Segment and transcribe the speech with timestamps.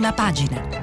[0.00, 0.78] prima pagina.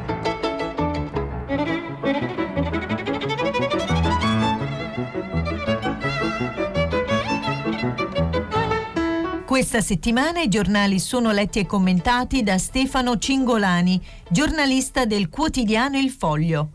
[9.44, 14.00] Questa settimana i giornali sono letti e commentati da Stefano Cingolani,
[14.30, 16.70] giornalista del quotidiano Il Foglio.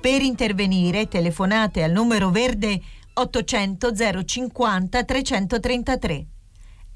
[0.00, 2.80] Per intervenire telefonate al numero verde
[3.14, 3.92] 800
[4.24, 6.26] 050 333.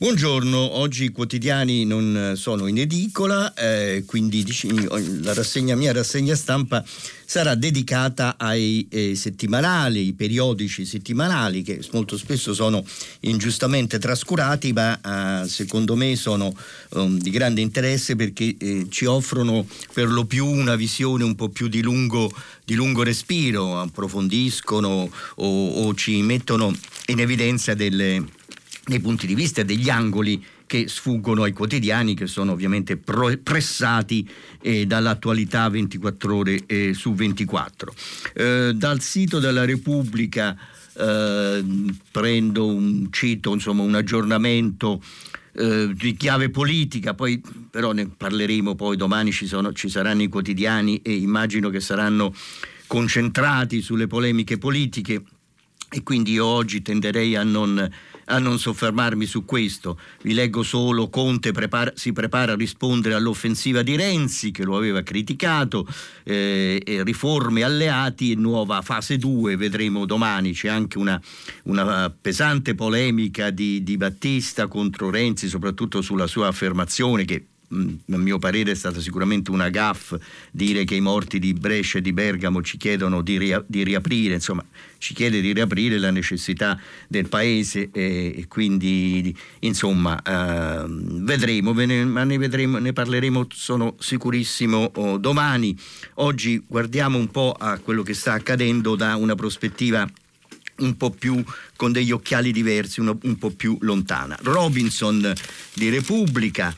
[0.00, 4.46] Buongiorno, oggi i quotidiani non sono in edicola, eh, quindi
[5.22, 6.84] la rassegna mia rassegna stampa
[7.24, 12.84] sarà dedicata ai eh, settimanali, i periodici settimanali che molto spesso sono
[13.22, 16.54] ingiustamente trascurati, ma eh, secondo me sono
[16.90, 21.48] um, di grande interesse perché eh, ci offrono per lo più una visione un po'
[21.48, 22.32] più di lungo,
[22.64, 26.72] di lungo respiro, approfondiscono o, o ci mettono
[27.06, 28.37] in evidenza delle
[28.88, 33.36] dei punti di vista e degli angoli che sfuggono ai quotidiani che sono ovviamente pro-
[33.42, 34.28] pressati
[34.62, 37.94] eh, dall'attualità 24 ore eh, su 24.
[38.34, 40.56] Eh, dal sito della Repubblica
[40.96, 41.64] eh,
[42.10, 45.02] prendo un cito insomma un aggiornamento
[45.52, 50.28] eh, di chiave politica, poi però ne parleremo poi domani ci, sono, ci saranno i
[50.28, 52.34] quotidiani e immagino che saranno
[52.86, 55.22] concentrati sulle polemiche politiche
[55.90, 57.90] e quindi io oggi tenderei a non
[58.28, 59.98] a non soffermarmi su questo.
[60.22, 65.02] Vi leggo solo Conte prepara, si prepara a rispondere all'offensiva di Renzi che lo aveva
[65.02, 65.86] criticato,
[66.24, 71.20] eh, riforme alleati e nuova fase 2, vedremo domani, c'è anche una,
[71.64, 78.38] una pesante polemica di, di Battista contro Renzi, soprattutto sulla sua affermazione che a mio
[78.38, 80.14] parere è stata sicuramente una gaff
[80.50, 84.34] dire che i morti di Brescia e di Bergamo ci chiedono di, ria- di riaprire,
[84.34, 84.64] insomma
[84.98, 86.78] ci chiede di riaprire la necessità
[87.08, 94.90] del paese e, e quindi insomma eh, vedremo, ma ne, vedremo, ne parleremo sono sicurissimo
[94.94, 95.76] oh, domani.
[96.14, 100.08] Oggi guardiamo un po' a quello che sta accadendo da una prospettiva
[100.78, 101.42] un po' più
[101.76, 104.36] con degli occhiali diversi, un, un po' più lontana.
[104.42, 105.32] Robinson
[105.74, 106.74] di Repubblica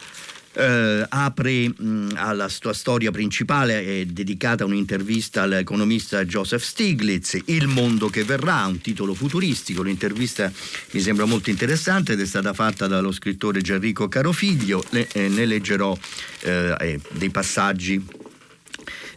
[0.61, 8.09] eh, apre mh, alla sua storia principale, è dedicata un'intervista all'economista Joseph Stiglitz, Il mondo
[8.09, 9.83] che verrà, un titolo futuristico.
[9.83, 10.53] L'intervista
[10.93, 15.47] mi sembra molto interessante ed è stata fatta dallo scrittore Gianrico Carofiglio, Le, eh, ne
[15.47, 15.97] leggerò
[16.43, 18.05] eh, eh dei passaggi.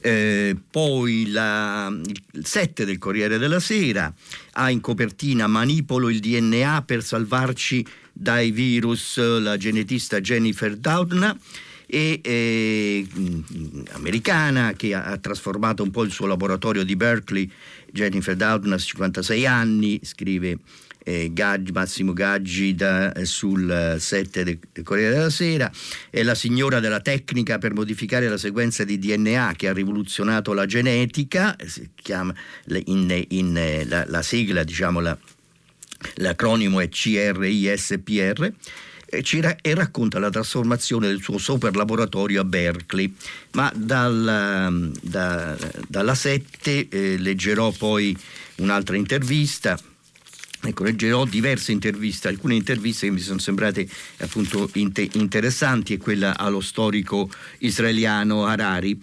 [0.06, 1.90] Eh, poi la,
[2.34, 4.14] il 7 del Corriere della Sera.
[4.56, 11.38] Ha in copertina Manipolo il DNA per salvarci dai virus la genetista Jennifer Doudna
[11.86, 13.08] e eh,
[13.92, 17.50] americana che ha, ha, trasformato un po' il suo laboratorio di Berkeley
[17.92, 20.58] Jennifer Doudna 56 anni scrive
[21.04, 25.72] eh, Gaggi, Massimo Gaggi da, eh, sul 7 del, del Corriere della Sera,
[26.10, 30.66] è la signora della tecnica per modificare la sequenza di DNA che ha rivoluzionato la
[30.66, 32.34] genetica, eh, si chiama
[32.86, 35.18] in, in eh, la, la, sigla, diciamo la,
[36.16, 38.54] l'acronimo è CRISPR.
[39.06, 43.14] E, racconta la trasformazione del suo super laboratorio a Berkeley.
[43.52, 48.18] Ma dal, da, dalla 7 eh, leggerò poi
[48.56, 49.78] un'altra intervista
[50.66, 53.86] Ecco, leggerò diverse interviste, alcune interviste che mi sono sembrate
[54.20, 58.98] appunto inter- interessanti e quella allo storico israeliano Harari.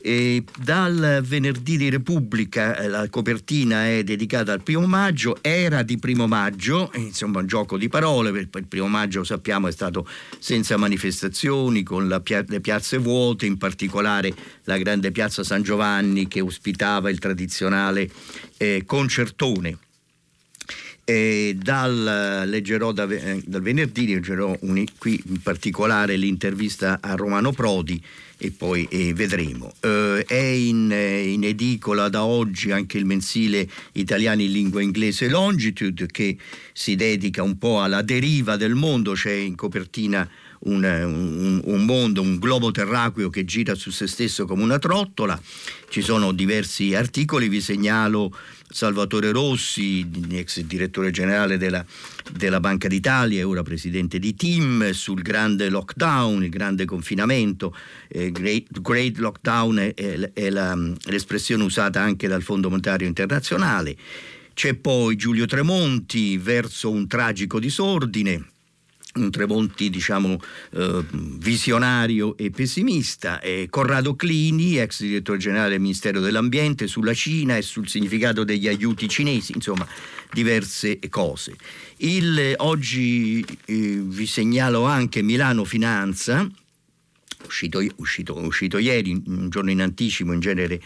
[0.00, 5.98] E dal venerdì di Repubblica eh, la copertina è dedicata al primo maggio, era di
[5.98, 10.08] primo maggio, insomma un gioco di parole, perché il primo maggio sappiamo è stato
[10.38, 14.32] senza manifestazioni, con pia- le piazze vuote, in particolare
[14.64, 18.08] la grande piazza San Giovanni che ospitava il tradizionale
[18.56, 19.78] eh, concertone.
[21.04, 27.50] E dal, leggerò da, eh, dal venerdì, leggerò un, qui in particolare l'intervista a Romano
[27.50, 28.00] Prodi
[28.38, 29.74] e poi eh, vedremo.
[29.80, 35.28] Eh, è in, eh, in, edicola da oggi anche il mensile italiano in lingua inglese
[35.28, 36.36] Longitude che
[36.72, 40.28] si dedica un po' alla deriva del mondo, c'è in copertina
[40.60, 45.40] un, un, un, mondo, un globo terraqueo che gira su se stesso come una trottola.
[45.88, 48.32] Ci sono diversi articoli, vi segnalo
[48.70, 51.84] Salvatore Rossi, ex direttore generale della,
[52.30, 57.74] della Banca d'Italia e ora presidente di Team, sul grande lockdown, il grande confinamento.
[58.08, 63.96] Eh, great, great, Lockdown è, è, è la, l'espressione usata anche dal Fondo Monetario Internazionale.
[64.54, 68.56] C'è poi Giulio Tremonti verso un tragico disordine
[69.18, 70.40] un Tremonti diciamo
[70.72, 77.56] eh, visionario e pessimista, e Corrado Clini, ex direttore generale del Ministero dell'Ambiente, sulla Cina
[77.56, 79.86] e sul significato degli aiuti cinesi, insomma
[80.32, 81.56] diverse cose.
[81.98, 86.48] Il, oggi eh, vi segnalo anche Milano Finanza,
[87.44, 90.80] uscito, uscito, uscito ieri, un giorno in anticipo, in genere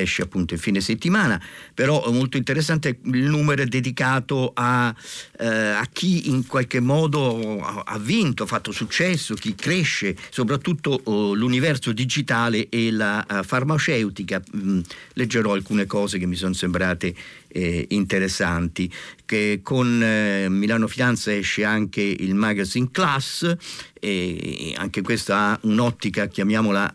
[0.00, 1.40] esce appunto il fine settimana,
[1.72, 4.94] però molto interessante il numero dedicato a,
[5.38, 11.34] eh, a chi in qualche modo ha vinto, ha fatto successo, chi cresce, soprattutto oh,
[11.34, 14.42] l'universo digitale e la uh, farmaceutica.
[14.56, 14.80] Mm,
[15.14, 17.14] leggerò alcune cose che mi sono sembrate
[17.48, 18.90] eh, interessanti,
[19.24, 23.56] che con eh, Milano Finanza esce anche il magazine Class
[24.00, 26.92] e anche questa ha un'ottica, chiamiamola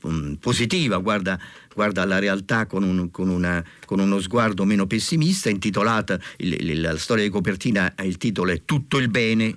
[0.00, 1.38] uh, positiva, guarda
[1.76, 7.22] guarda alla realtà con, un, con, una, con uno sguardo meno pessimista, intitolata, la storia
[7.22, 9.54] di copertina, il titolo è Tutto il bene,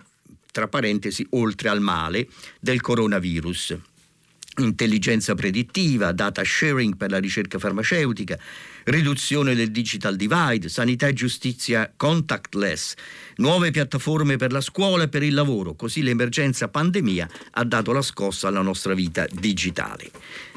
[0.51, 2.27] tra parentesi, oltre al male,
[2.59, 3.77] del coronavirus.
[4.57, 8.37] Intelligenza predittiva, data sharing per la ricerca farmaceutica,
[8.83, 12.95] riduzione del digital divide, sanità e giustizia contactless,
[13.37, 18.01] nuove piattaforme per la scuola e per il lavoro, così l'emergenza pandemia ha dato la
[18.01, 20.11] scossa alla nostra vita digitale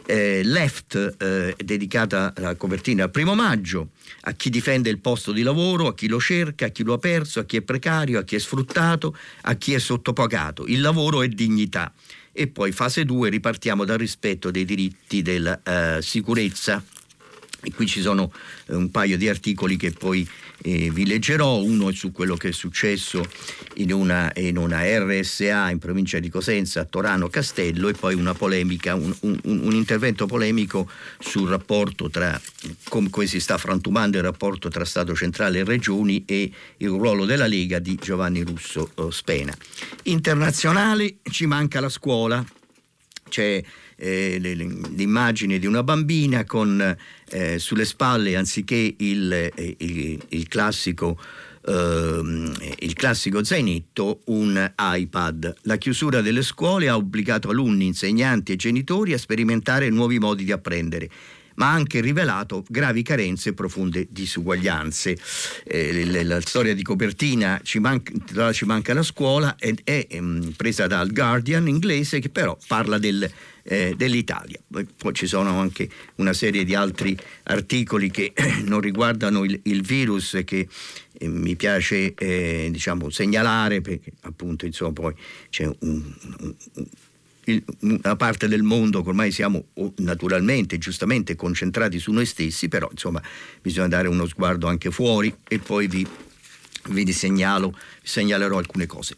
[0.07, 3.91] eh, Left eh, dedicata alla copertina al primo maggio,
[4.23, 6.99] a chi difende il posto di lavoro, a chi lo cerca, a chi lo ha
[6.99, 10.67] perso, a chi è precario, a chi è sfruttato, a chi è sottopagato.
[10.67, 11.93] Il lavoro è dignità.
[12.33, 16.83] E poi fase 2 ripartiamo dal rispetto dei diritti della uh, sicurezza.
[17.65, 18.33] E qui ci sono
[18.69, 20.29] un paio di articoli che poi
[20.63, 23.25] eh, vi leggerò, uno è su quello che è successo
[23.75, 28.35] in una, in una, RSA in provincia di Cosenza, a Torano Castello e poi una
[28.35, 32.41] polemica, un, un, un intervento polemico sul rapporto tra
[32.89, 37.25] come, come si sta frantumando il rapporto tra Stato centrale e regioni e il ruolo
[37.25, 39.57] della Lega di Giovanni Russo eh, Spena.
[40.05, 42.45] Internazionale ci manca la scuola,
[43.29, 43.63] c'è
[44.03, 46.97] eh, l'immagine di una bambina con
[47.31, 51.19] eh, sulle spalle, anziché il, eh, il, il classico
[51.65, 52.51] Uh,
[52.81, 55.55] il classico zainetto, un iPad.
[55.63, 60.51] La chiusura delle scuole ha obbligato alunni, insegnanti e genitori a sperimentare nuovi modi di
[60.51, 61.09] apprendere
[61.57, 65.17] ma ha anche rivelato gravi carenze e profonde disuguaglianze.
[65.65, 70.51] Eh, la, la, storia di copertina ci manca, ci manca la scuola è, è, mm,
[70.57, 73.31] presa dal Guardian inglese che però parla del,
[73.63, 74.61] eh, dell'Italia.
[74.69, 78.33] Poi ci sono anche una serie di altri articoli che
[78.65, 80.69] non riguardano il, il virus che
[81.13, 85.15] eh, mi piace eh, diciamo, segnalare perché appunto insomma poi
[85.49, 86.55] c'è un, un,
[87.81, 89.67] una parte del mondo che ormai siamo
[89.97, 93.21] naturalmente, giustamente concentrati su noi stessi, però insomma
[93.61, 96.07] bisogna dare uno sguardo anche fuori e poi vi,
[96.91, 99.17] vi, segnalo, segnalerò alcune cose.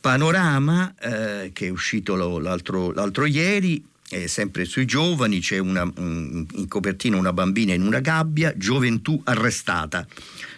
[0.00, 6.66] Panorama eh, che è uscito l'altro, l'altro ieri, eh, sempre sui giovani, c'è una, in
[6.68, 10.06] copertina una bambina in una gabbia, gioventù arrestata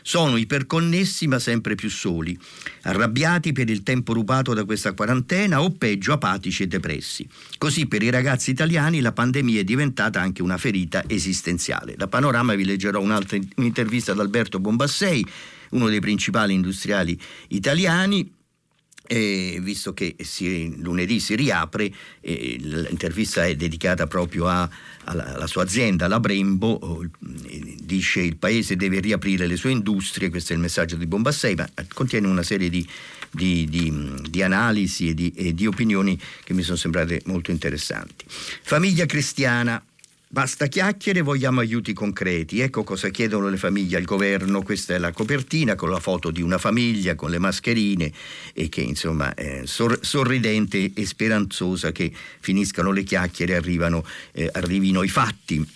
[0.08, 2.38] sono iperconnessi ma sempre più soli,
[2.84, 7.28] arrabbiati per il tempo rubato da questa quarantena o peggio apatici e depressi.
[7.58, 11.94] Così per i ragazzi italiani la pandemia è diventata anche una ferita esistenziale.
[11.94, 15.22] Da Panorama vi leggerò un'altra intervista ad Alberto Bombassei,
[15.72, 18.32] uno dei principali industriali italiani,
[19.08, 21.90] e visto che si, lunedì si riapre,
[22.20, 24.68] eh, l'intervista è dedicata proprio a,
[25.04, 30.28] alla, alla, sua azienda, la Brembo, oh, dice il paese deve riaprire le sue industrie,
[30.28, 32.86] questo è il messaggio di Bombassei, ma contiene una serie di,
[33.30, 38.26] di, di, di analisi e e di opinioni che mi sono sembrate molto interessanti.
[38.28, 39.82] Famiglia cristiana,
[40.30, 42.60] Basta chiacchiere, vogliamo aiuti concreti.
[42.60, 44.60] Ecco cosa chiedono le famiglie al governo.
[44.60, 48.12] Questa è la copertina con la foto di una famiglia con le mascherine
[48.52, 53.88] e che insomma è sor- sorridente e speranzosa che finiscano le chiacchiere e
[54.32, 55.66] eh, arrivino i fatti.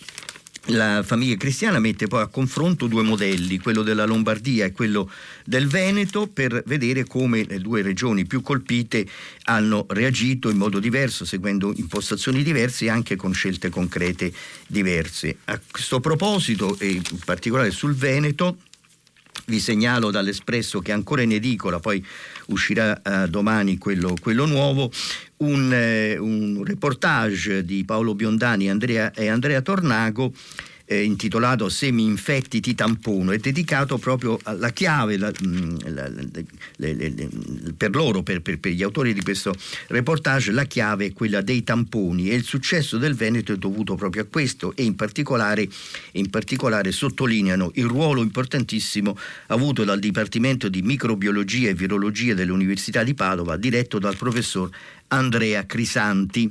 [0.66, 5.10] La famiglia cristiana mette poi a confronto due modelli, quello della Lombardia e quello
[5.44, 9.04] del Veneto, per vedere come le due regioni più colpite
[9.44, 14.32] hanno reagito in modo diverso, seguendo impostazioni diverse e anche con scelte concrete
[14.68, 15.38] diverse.
[15.46, 18.58] A questo proposito, e in particolare sul Veneto,
[19.46, 22.04] vi segnalo dall'Espresso che è ancora in edicola, poi
[22.46, 24.92] uscirà uh, domani quello, quello nuovo,
[25.42, 30.32] un, eh, un, reportage di Paolo Biondani Andrea, e Andrea Tornago
[30.92, 36.08] eh, intitolato Se mi infetti ti tampono, è dedicato proprio alla chiave la, mm, la,
[36.08, 36.24] le,
[36.76, 37.28] le, le,
[37.76, 39.54] per loro, per, per, per, gli autori di questo
[39.88, 44.22] reportage, la chiave è quella dei tamponi e il successo del Veneto è dovuto proprio
[44.22, 45.66] a questo e in particolare,
[46.12, 53.14] in particolare sottolineano il ruolo importantissimo avuto dal Dipartimento di Microbiologia e Virologia dell'Università di
[53.14, 54.68] Padova, diretto dal professor
[55.12, 56.50] Andrea Crisanti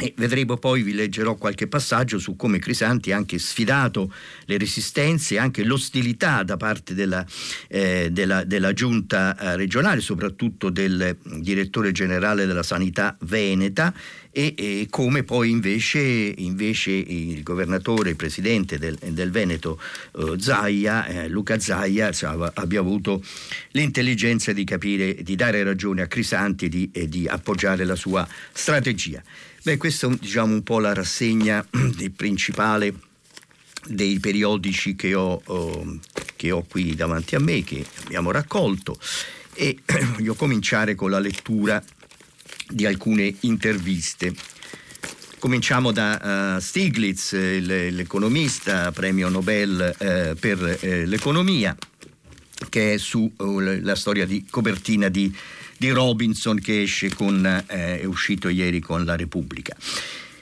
[0.00, 4.10] e vedremo poi, vi leggerò qualche passaggio su come Crisanti ha anche sfidato
[4.46, 7.24] le resistenze e anche l'ostilità da parte della,
[7.68, 13.92] eh, della, della giunta eh, regionale, soprattutto del direttore generale della sanità veneta
[14.32, 19.78] e, e come poi invece, invece, il governatore, il presidente del, del Veneto
[20.16, 23.22] eh, Zaia, eh, Luca Zaia, insomma, abbia avuto
[23.72, 28.26] l'intelligenza di capire, di dare ragione a Crisanti e di, e di appoggiare la sua
[28.52, 29.22] strategia.
[29.62, 31.62] Beh, questa è diciamo, un po' la rassegna
[32.16, 32.94] principale
[33.86, 35.98] dei periodici che ho, oh,
[36.34, 38.98] che ho, qui davanti a me, che abbiamo raccolto
[39.52, 39.76] e
[40.16, 41.82] voglio cominciare con la lettura
[42.68, 44.34] di alcune interviste.
[45.38, 51.76] Cominciamo da uh, Stiglitz, l'economista, premio Nobel uh, per uh, l'economia,
[52.70, 55.34] che è sulla storia di copertina di
[55.80, 59.74] di Robinson che esce con, eh, è uscito ieri con la Repubblica.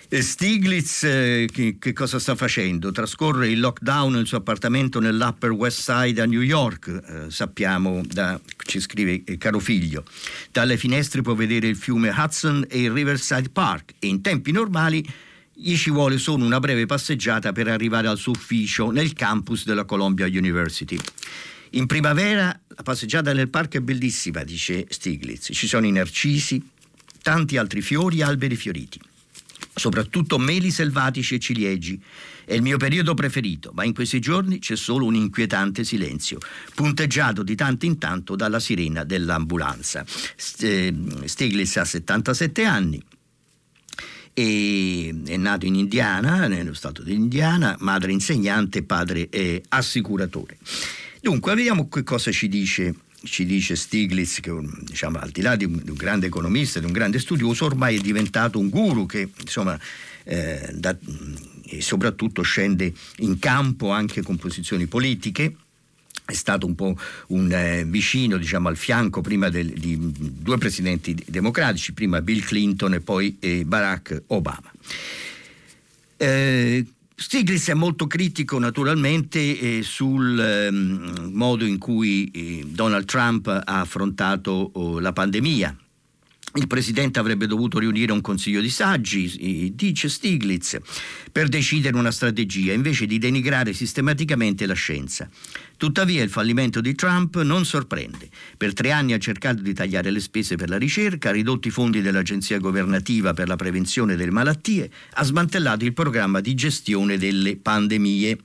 [0.08, 2.90] Eh, Stiglitz eh, che, che, cosa sta facendo?
[2.90, 8.40] Trascorre il lockdown nel suo appartamento nell'Upper West Side a New York, eh, sappiamo, da,
[8.56, 10.02] ci scrive eh, caro figlio.
[10.50, 15.06] Dalle finestre può vedere il fiume Hudson e il Riverside Park e in tempi normali
[15.52, 19.84] gli ci vuole solo una breve passeggiata per arrivare al suo ufficio nel campus della
[19.84, 20.98] Columbia University.
[21.70, 25.50] In primavera la passeggiata nel parco è bellissima, dice Stiglitz.
[25.52, 26.62] Ci sono i narcisi,
[27.22, 29.00] tanti altri fiori e alberi fioriti.
[29.74, 32.02] Soprattutto meli selvatici e ciliegi.
[32.44, 36.38] È il mio periodo preferito, ma in questi giorni c'è solo un inquietante silenzio,
[36.74, 40.04] punteggiato di tanto in tanto dalla sirena dell'ambulanza.
[40.60, 40.94] Eh,
[41.24, 43.02] Stiglitz ha 77 anni,
[44.32, 50.56] è nato in Indiana, nello stato di Indiana, madre insegnante, padre eh, assicuratore.
[51.28, 55.66] Dunque, vediamo che cosa ci dice ci dice Stiglitz, che diciamo, al di là di
[55.66, 59.28] un, di un, grande economista, di un grande studioso, ormai è diventato un guru che
[59.38, 59.78] insomma,
[60.24, 60.96] eh, da,
[61.66, 65.54] e soprattutto scende in campo anche con posizioni politiche.
[66.24, 71.14] È stato un po' un eh, vicino diciamo, al fianco prima del, di due presidenti
[71.26, 74.72] democratici, prima Bill Clinton e poi eh, Barack Obama.
[76.16, 76.86] Eh,
[77.20, 83.80] Stiglitz è molto critico naturalmente eh, sul eh, modo in cui eh, Donald Trump ha
[83.80, 85.76] affrontato oh, la pandemia
[86.58, 90.78] il Presidente avrebbe dovuto riunire un consiglio di saggi, dice Stiglitz,
[91.30, 95.30] per decidere una strategia, invece di denigrare sistematicamente la scienza.
[95.76, 98.28] Tuttavia il fallimento di Trump non sorprende.
[98.56, 101.70] Per tre anni ha cercato di tagliare le spese per la ricerca, ha ridotto i
[101.70, 107.56] fondi dell'Agenzia governativa per la prevenzione delle malattie, ha smantellato il programma di gestione delle
[107.56, 108.36] pandemie.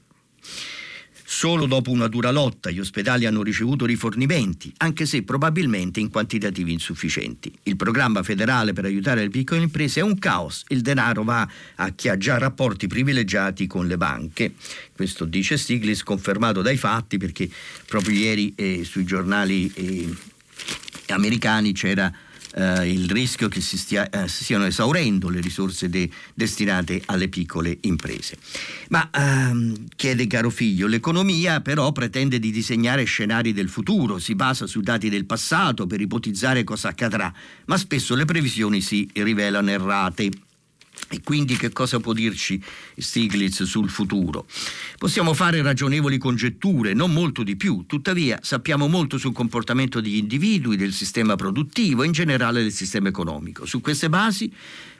[1.36, 6.72] Solo dopo una dura lotta gli ospedali hanno ricevuto rifornimenti, anche se probabilmente in quantitativi
[6.72, 7.52] insufficienti.
[7.64, 11.90] Il programma federale per aiutare le piccole imprese è un caos, il denaro va a
[11.90, 14.54] chi ha già rapporti privilegiati con le banche.
[14.96, 17.50] Questo dice Stiglitz, confermato dai fatti perché
[17.88, 20.16] proprio ieri eh, sui giornali eh,
[21.08, 22.14] americani c'era
[22.56, 27.78] eh, il rischio che si stia, eh, stiano esaurendo le risorse de, destinate alle piccole
[27.82, 28.38] imprese.
[28.90, 34.68] Ma ehm, chiede caro figlio, l'economia però pretende di disegnare scenari del futuro, si basa
[34.68, 37.34] sui dati del passato per ipotizzare cosa accadrà,
[37.66, 40.30] ma spesso le previsioni si rivelano errate.
[41.14, 42.60] E quindi che cosa può dirci
[42.98, 44.48] Stiglitz sul futuro?
[44.98, 50.76] Possiamo fare ragionevoli congetture, non molto di più, tuttavia sappiamo molto sul comportamento degli individui,
[50.76, 53.68] del sistema produttivo e in generale del sistema economico.
[53.68, 54.52] Su queste basi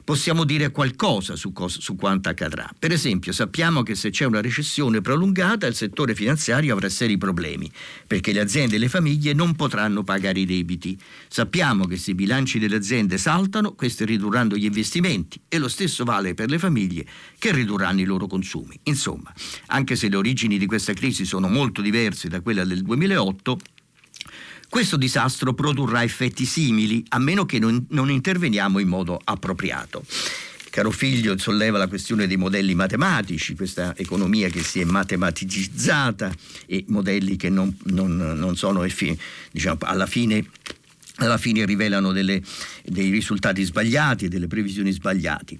[0.04, 2.70] possiamo dire qualcosa su, cosa, su, quanto accadrà.
[2.78, 7.70] Per esempio, sappiamo che se c'è una recessione prolungata il settore finanziario avrà seri problemi,
[8.06, 10.98] perché le aziende e le famiglie non potranno pagare i debiti.
[11.28, 16.04] Sappiamo che se i bilanci delle aziende saltano, queste ridurranno gli investimenti e lo stesso
[16.04, 17.06] vale per le famiglie
[17.38, 18.78] che ridurranno i loro consumi.
[18.84, 19.32] Insomma,
[19.66, 23.58] anche se le origini di questa crisi sono molto diverse da quella del 2008,
[24.74, 30.04] questo disastro produrrà effetti simili a meno che non, non interveniamo in modo appropriato.
[30.68, 36.34] Caro figlio solleva la questione dei modelli matematici, questa economia che si è matematicizzata
[36.66, 38.84] e modelli che non, non, non sono
[39.52, 40.44] diciamo, alla fine
[41.18, 42.42] alla fine rivelano delle,
[42.82, 45.56] dei risultati sbagliati e delle previsioni sbagliate.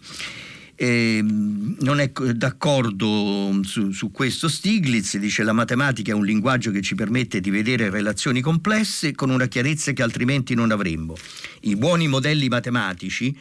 [0.77, 6.83] Eh, non è d'accordo su, su, questo Stiglitz, dice la matematica è un linguaggio che
[6.83, 11.15] ci permette di vedere relazioni complesse con una chiarezza che altrimenti non avremmo.
[11.63, 13.37] I buoni modelli matematici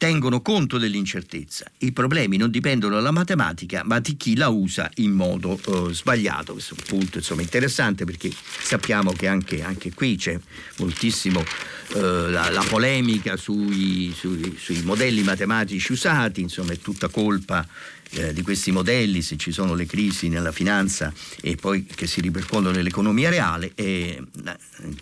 [0.00, 1.70] tengono conto dell'incertezza.
[1.80, 6.54] I problemi non dipendono dalla matematica, ma di chi la usa in modo uh, sbagliato.
[6.54, 10.40] Questo è un punto insomma, interessante perché sappiamo che anche, anche qui c'è
[10.78, 11.98] moltissimo uh,
[12.30, 17.68] la, la, polemica sui, sui, sui, modelli matematici usati, insomma è tutta colpa
[18.12, 22.22] eh, di questi modelli, se ci sono le crisi nella finanza e poi che si
[22.22, 23.72] ripercuotono nell'economia reale.
[23.74, 24.18] E,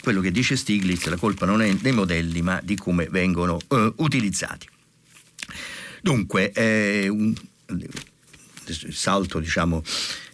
[0.01, 3.93] quello che dice Stiglitz, la colpa non è dei modelli ma di come vengono uh,
[3.99, 4.67] utilizzati.
[6.03, 7.35] Dunque, eh, un
[8.91, 9.83] salto diciamo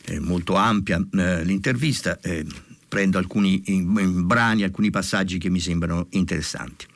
[0.07, 2.45] eh, molto ampia eh, l'intervista, eh,
[2.89, 6.87] prendo alcuni brani, alcuni passaggi che mi sembrano interessanti.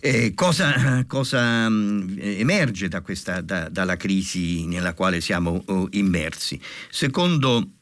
[0.00, 5.88] Eh, cosa, cosa mh, mm, emerge da questa, da, dalla crisi nella quale siamo oh,
[5.90, 6.60] immersi?
[6.90, 7.77] Secondo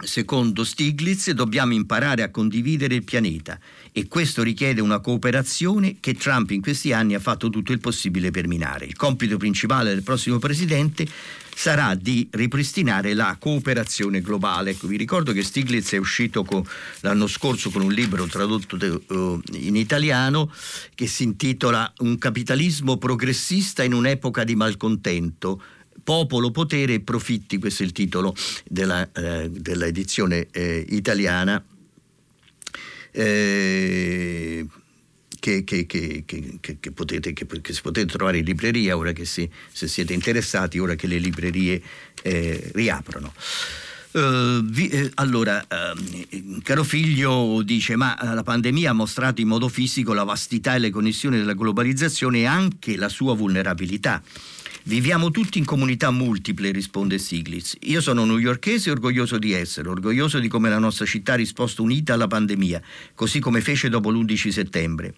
[0.00, 3.58] Secondo Stiglitz dobbiamo imparare a condividere il pianeta
[3.90, 8.30] e questo richiede una cooperazione che Trump in questi anni ha fatto tutto il possibile
[8.30, 8.84] per minare.
[8.84, 11.04] Il compito principale del prossimo presidente
[11.52, 14.76] sarà di ripristinare la cooperazione globale.
[14.80, 16.62] Vi ricordo che Stiglitz è uscito con,
[17.00, 20.52] l'anno scorso con un libro tradotto de, uh, in italiano
[20.94, 25.60] che si intitola Un capitalismo progressista in un'epoca di malcontento
[26.08, 28.34] Popolo, potere e profitti, questo è il titolo
[28.64, 31.62] della, eh, dell'edizione eh, italiana.
[33.10, 34.66] Eh,
[35.38, 40.14] che, che, che, potete, che, si potete trovare in libreria ora che si, se siete
[40.14, 41.82] interessati, ora che le librerie
[42.22, 43.34] eh, riaprono.
[44.10, 49.68] Uh, vi, eh, allora, uh, caro figlio dice, ma la pandemia ha mostrato in modo
[49.68, 54.22] fisico la vastità e le connessioni della globalizzazione e anche la sua vulnerabilità.
[54.88, 57.76] Viviamo tutti in comunità multiple, risponde Stiglitz.
[57.80, 61.82] Io sono newyorkese e orgoglioso di essere, orgoglioso di come la nostra città ha risposto
[61.82, 62.80] unita alla pandemia,
[63.14, 65.14] così come fece dopo l'11 settembre.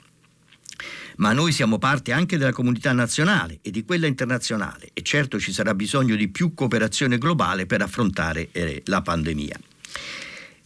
[1.18, 5.52] Ma noi siamo parte anche della comunità nazionale e di quella internazionale e certo ci
[5.52, 9.56] sarà bisogno di più cooperazione globale per affrontare eh, la pandemia.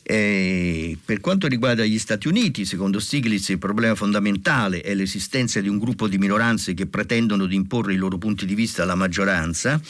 [0.06, 5.68] Eh, per quanto riguarda gli Stati Uniti, secondo Stiglitz il problema fondamentale è l'esistenza di
[5.68, 9.80] un gruppo di minoranze che pretendono di imporre i loro punti di vista alla maggioranza,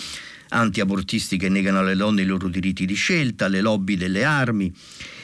[0.50, 4.73] anti-abortisti che negano alle donne i loro diritti di scelta, le lobby delle armi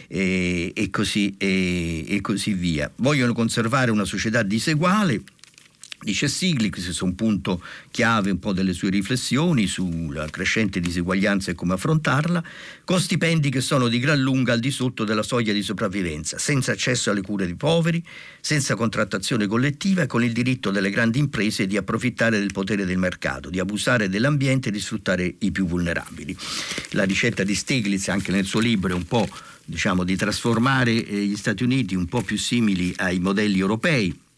[0.09, 2.91] eh, e, così, e, e così via.
[2.97, 5.23] Vogliono conservare una società diseguale
[6.03, 11.51] Dice Sigli, questo è un punto chiave un po' delle sue riflessioni sulla crescente diseguaglianza
[11.51, 12.43] e come affrontarla,
[12.87, 16.73] con stipendi che sono di gran lunga al di sotto della soglia di sopravvivenza, senza
[16.73, 18.03] accesso alle cure dei poveri,
[18.41, 22.97] senza contrattazione collettiva e con il diritto delle grandi imprese di approfittare del potere del
[22.97, 26.35] mercato, di abusare dell'ambiente e di sfruttare i più vulnerabili.
[26.93, 29.29] La ricetta di Stiglitz anche nel suo libro è un po'
[29.67, 34.29] diciamo, di trasformare eh, gli Stati Uniti un po' più simili ai modelli europei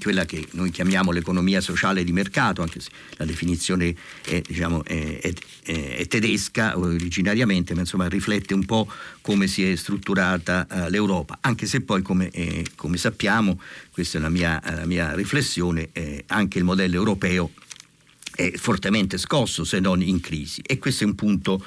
[0.00, 5.20] quella che noi chiamiamo l'economia sociale di mercato, anche se la definizione è, diciamo, è,
[5.20, 11.38] è, è tedesca originariamente, ma insomma riflette un po' come si è strutturata uh, l'Europa,
[11.40, 16.24] anche se poi come, eh, come sappiamo, questa è la mia, la mia riflessione, eh,
[16.26, 17.50] anche il modello europeo
[18.38, 20.62] è fortemente scosso se non in crisi.
[20.64, 21.60] E questo è un punto,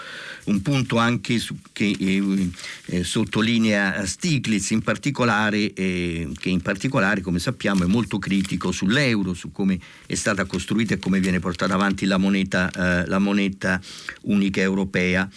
[0.45, 2.49] un punto anche su, che eh,
[2.85, 9.33] eh, sottolinea Stiglitz in particolare eh, che in particolare come sappiamo è molto critico sull'euro
[9.33, 13.81] su come è stata costruita e come viene portata avanti la moneta, eh, la moneta
[14.21, 15.29] unica europea.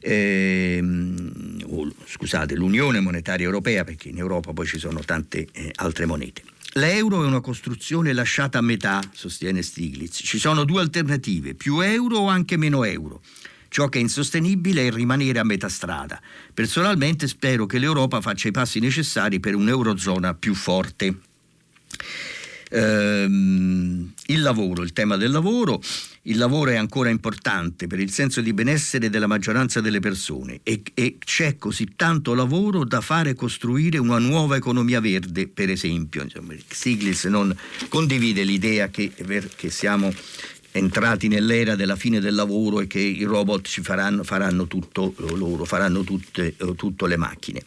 [0.00, 0.80] Eh,
[1.64, 6.47] o, scusate l'Unione Monetaria Europea perché in Europa poi ci sono tante eh, altre monete
[6.74, 10.20] L'euro è una costruzione lasciata a metà, sostiene Stiglitz.
[10.22, 13.22] Ci sono due alternative, più euro o anche meno euro.
[13.68, 16.20] Ciò che è insostenibile è rimanere a metà strada.
[16.52, 21.20] Personalmente spero che l'Europa faccia i passi necessari per un'eurozona più forte.
[22.70, 25.80] Ehm, il lavoro, il tema del lavoro.
[26.22, 30.82] Il lavoro è ancora importante per il senso di benessere della maggioranza delle persone e,
[30.92, 36.22] e, c'è così tanto lavoro da fare costruire una nuova economia verde, per esempio.
[36.22, 37.56] Insomma, Stiglitz non
[37.88, 39.10] condivide l'idea che,
[39.56, 40.12] che siamo
[40.72, 45.64] entrati nell'era della fine del lavoro e che i robot ci faranno, faranno tutto loro,
[45.64, 47.62] faranno tutte, tutto le macchine.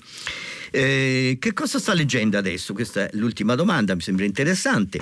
[0.72, 2.74] Eh, che cosa sta leggendo adesso?
[2.74, 5.02] Questa è l'ultima domanda, mi sembra interessante.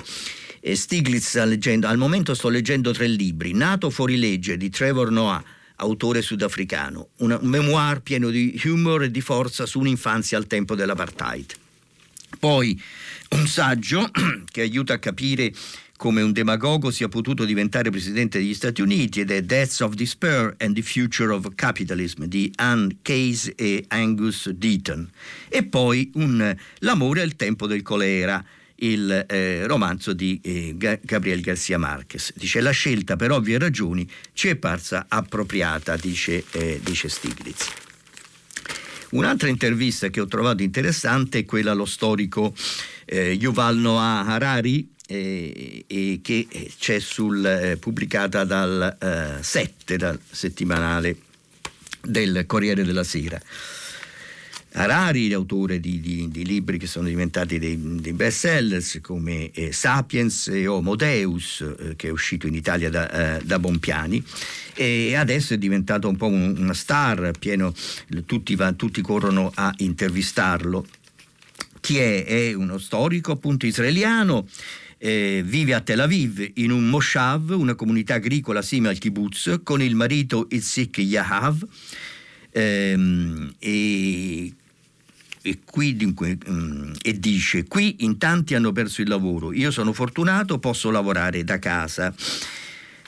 [0.60, 5.10] Eh, Stiglitz sta leggendo, al momento sto leggendo tre libri, Nato fuori legge di Trevor
[5.10, 5.42] Noah,
[5.76, 11.54] autore sudafricano, un memoir pieno di humor e di forza su un'infanzia al tempo dell'apartheid.
[12.38, 12.80] Poi
[13.30, 14.10] un saggio
[14.50, 15.52] che aiuta a capire
[16.00, 20.54] come un demagogo sia potuto diventare presidente degli Stati Uniti ed è Deaths of Despair
[20.56, 25.06] and the Future of Capitalism di Anne Case e Angus Deaton.
[25.50, 28.42] E poi un L'amore al tempo del colera,
[28.76, 32.32] il eh, romanzo di eh, Gabriel Garcia Marquez.
[32.34, 37.68] Dice la scelta per ovvie ragioni ci è parsa appropriata, dice, eh, dice Stiglitz.
[39.10, 42.54] Un'altra intervista che ho trovato interessante è quella allo storico
[43.04, 46.46] eh, Yuval Noah Harari, eh, eh, che
[46.78, 48.96] c'è sul, eh, pubblicata dal
[49.40, 51.16] 7, eh, dal settimanale
[52.02, 53.40] del Corriere della Sera.
[54.72, 59.72] Harari, autore di, di, di, libri che sono diventati dei, dei best sellers come eh,
[59.72, 64.22] Sapiens e Homo Deus, eh, che è uscito in Italia da, eh, da, Bompiani,
[64.74, 67.74] e adesso è diventato un po' un, una star, pieno,
[68.24, 70.86] tutti, va, tutti corrono a intervistarlo.
[71.80, 72.24] Chi è?
[72.24, 74.46] È uno storico appunto israeliano
[75.02, 79.80] eh, vive a Tel Aviv in un moshav, una comunità agricola simile al kibbutz, con
[79.80, 81.66] il marito Itzik Yahav.
[82.50, 84.52] Ehm, e,
[85.40, 89.92] e, qui, dunque, um, e dice qui in tanti hanno perso il lavoro io sono
[89.92, 92.12] fortunato posso lavorare da casa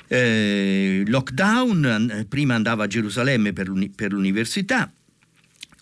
[0.06, 4.90] eh, lockdown prima andava a Gerusalemme per, l'uni- per l'università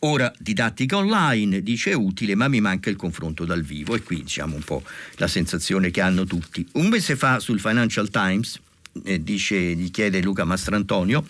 [0.02, 4.54] Ora didattica online dice utile, ma mi manca il confronto dal vivo e qui diciamo
[4.54, 4.82] un po'
[5.16, 6.66] la sensazione che hanno tutti.
[6.72, 8.58] Un mese fa sul Financial Times,
[9.04, 11.26] eh, dice, gli chiede Luca Mastrantonio,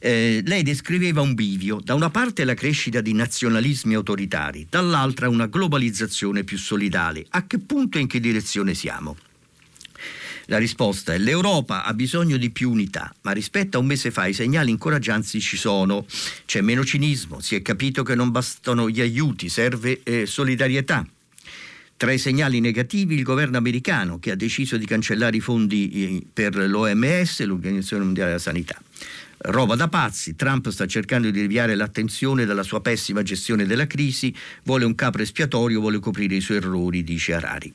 [0.00, 5.46] eh, lei descriveva un bivio, da una parte la crescita di nazionalismi autoritari, dall'altra una
[5.46, 7.24] globalizzazione più solidale.
[7.30, 9.16] A che punto e in che direzione siamo?
[10.46, 14.26] La risposta è l'Europa ha bisogno di più unità, ma rispetto a un mese fa
[14.26, 16.04] i segnali incoraggianti ci sono.
[16.44, 21.06] C'è meno cinismo, si è capito che non bastano gli aiuti, serve eh, solidarietà.
[21.96, 26.56] Tra i segnali negativi il governo americano che ha deciso di cancellare i fondi per
[26.56, 28.78] l'OMS, l'Organizzazione Mondiale della Sanità.
[29.46, 34.34] Roba da pazzi, Trump sta cercando di deviare l'attenzione dalla sua pessima gestione della crisi,
[34.64, 37.72] vuole un capo espiatorio, vuole coprire i suoi errori, dice Harari.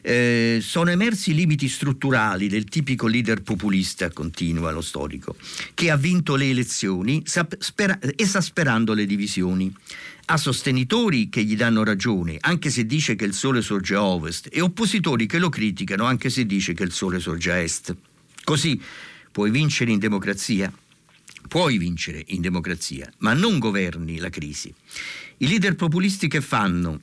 [0.00, 5.36] Eh, sono emersi limiti strutturali del tipico leader populista, continua lo storico,
[5.74, 9.74] che ha vinto le elezioni spera- esasperando le divisioni.
[10.30, 14.48] Ha sostenitori che gli danno ragione, anche se dice che il sole sorge a ovest,
[14.52, 17.96] e oppositori che lo criticano, anche se dice che il sole sorge a est.
[18.44, 18.80] Così
[19.32, 20.72] puoi vincere in democrazia?
[21.48, 24.72] Puoi vincere in democrazia, ma non governi la crisi.
[25.38, 27.00] I leader populisti che fanno?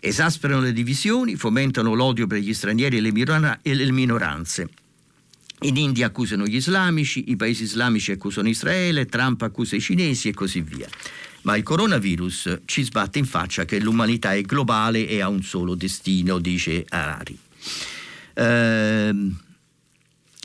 [0.00, 4.68] Esasperano le divisioni, fomentano l'odio per gli stranieri e le, minora- e le minoranze.
[5.62, 10.34] In India accusano gli islamici, i paesi islamici accusano Israele, Trump accusa i cinesi e
[10.34, 10.88] così via.
[11.42, 15.74] Ma il coronavirus ci sbatte in faccia che l'umanità è globale e ha un solo
[15.74, 17.36] destino, dice Harari.
[18.34, 19.36] Ehm,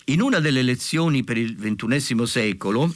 [0.06, 2.94] in una delle lezioni per il XXI secolo,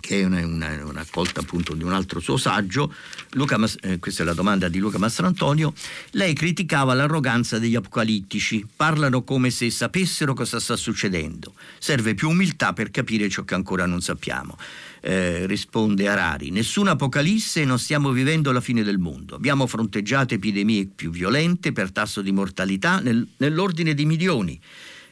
[0.00, 2.92] che è una, una, una colta appunto di un altro suo saggio,
[3.30, 5.74] Luca, eh, questa è la domanda di Luca Mastrantonio,
[6.12, 12.72] lei criticava l'arroganza degli apocalittici, parlano come se sapessero cosa sta succedendo, serve più umiltà
[12.72, 14.56] per capire ciò che ancora non sappiamo.
[15.00, 20.86] Eh, risponde Arari, nessuna apocalisse non stiamo vivendo la fine del mondo, abbiamo fronteggiato epidemie
[20.86, 24.60] più violente per tasso di mortalità nel, nell'ordine di milioni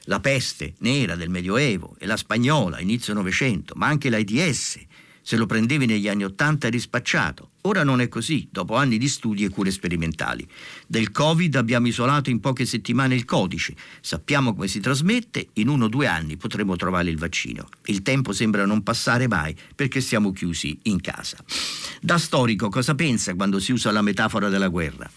[0.05, 4.79] la peste nera del Medioevo e la spagnola inizio Novecento, ma anche l'AIDS.
[5.27, 7.53] Se lo prendevi negli anni Ottanta eri spacciato.
[7.63, 10.47] Ora non è così, dopo anni di studi e cure sperimentali.
[10.87, 13.75] Del Covid abbiamo isolato in poche settimane il codice.
[14.03, 17.67] Sappiamo come si trasmette, in uno o due anni potremo trovare il vaccino.
[17.87, 21.39] Il tempo sembra non passare mai perché siamo chiusi in casa.
[22.03, 25.11] Da storico cosa pensa quando si usa la metafora della guerra?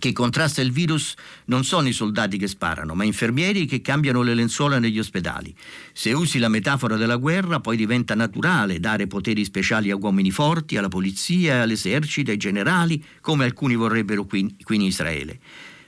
[0.00, 4.34] Che contrasta il virus non sono i soldati che sparano, ma infermieri che cambiano le
[4.34, 5.54] lenzuola negli ospedali.
[5.92, 10.76] Se usi la metafora della guerra, poi diventa naturale dare poteri speciali a uomini forti,
[10.76, 15.38] alla polizia, all'esercito, ai generali, come alcuni vorrebbero qui, qui in Israele.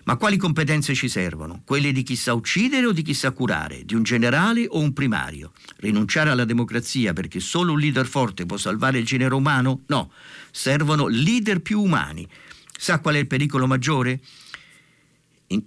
[0.05, 1.63] Ma quali competenze ci servono?
[1.65, 3.85] Quelle di chi sa uccidere o di chi sa curare?
[3.85, 5.53] Di un generale o un primario?
[5.77, 9.83] Rinunciare alla democrazia perché solo un leader forte può salvare il genere umano?
[9.87, 10.11] No,
[10.51, 12.29] servono leader più umani
[12.83, 14.19] Sa qual è il pericolo maggiore?
[15.47, 15.63] In,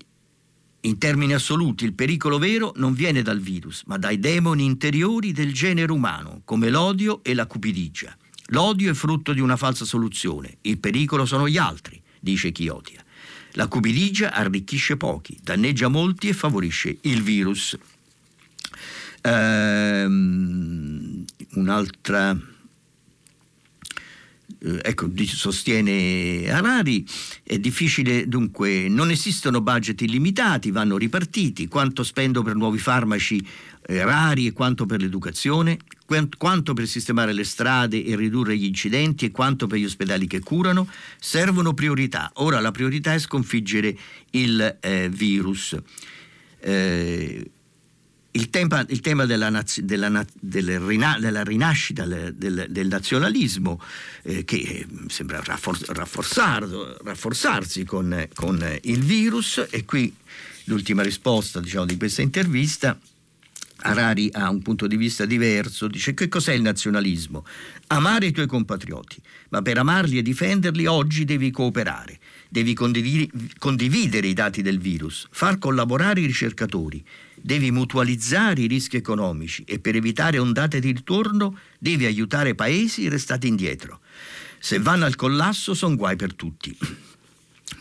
[0.82, 5.54] in termini assoluti, il pericolo vero non viene dal virus, ma dai demoni interiori del
[5.54, 8.18] genere umano, come l'odio e la cupidigia.
[8.48, 13.02] L'odio è frutto di una falsa soluzione, il pericolo sono gli altri, dice chi odia.
[13.54, 17.78] La cupidigia arricchisce pochi, danneggia molti e favorisce il virus.
[19.22, 22.38] Ehm, un'altra
[24.60, 27.06] ecco, sostiene Harari,
[27.44, 33.46] è difficile dunque, non esistono budget illimitati, vanno ripartiti, quanto spendo per nuovi farmaci
[33.88, 35.78] eh, rari e quanto per l'educazione,
[36.38, 40.40] quanto per sistemare le strade e ridurre gli incidenti e quanto per gli ospedali che
[40.40, 40.88] curano,
[41.20, 42.32] servono priorità.
[42.36, 43.96] Ora la priorità è sconfiggere
[44.32, 45.78] il eh, virus.
[46.60, 47.52] Eh,
[48.36, 53.82] il tema, il tema della, della, della, della, rinascita del, del nazionalismo
[54.24, 55.78] eh, che eh, sembra raffor,
[57.04, 60.14] rafforzarsi con, con, il virus e qui
[60.66, 62.98] l'ultima risposta diciamo, di questa intervista
[63.78, 67.46] Harari ha un punto di vista diverso, dice che cos'è il nazionalismo?
[67.88, 72.18] Amare i tuoi compatrioti, ma per amarli e difenderli oggi devi cooperare,
[72.50, 77.04] devi condividere i dati del virus, far collaborare i ricercatori,
[77.46, 83.46] devi mutualizzare i rischi economici e per evitare ondate di ritorno devi aiutare paesi restati
[83.48, 84.00] indietro.
[84.58, 86.76] Se vanno al collasso sono guai per tutti.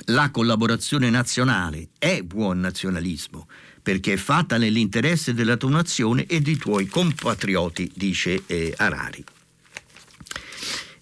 [0.09, 3.49] La collaborazione nazionale è buon nazionalismo
[3.81, 9.25] perché è fatta nell'interesse della tua nazione e dei tuoi compatrioti, dice eh, Harari.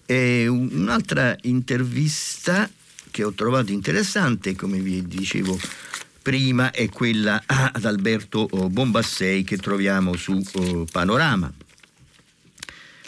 [0.05, 2.69] E un'altra intervista
[3.11, 5.59] che ho trovato interessante, come vi dicevo
[6.23, 11.51] prima è quella ad Alberto oh, Bombassei che troviamo su uh, Panorama.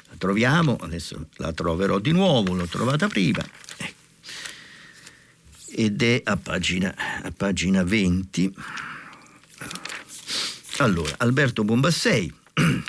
[0.10, 3.44] La troviamo, adesso la troverò di nuovo, l'ho trovata prima,
[3.78, 3.94] eh.
[5.70, 8.54] ed è a pagina, a pagina 20.
[10.78, 12.32] Allora, Alberto Bombassei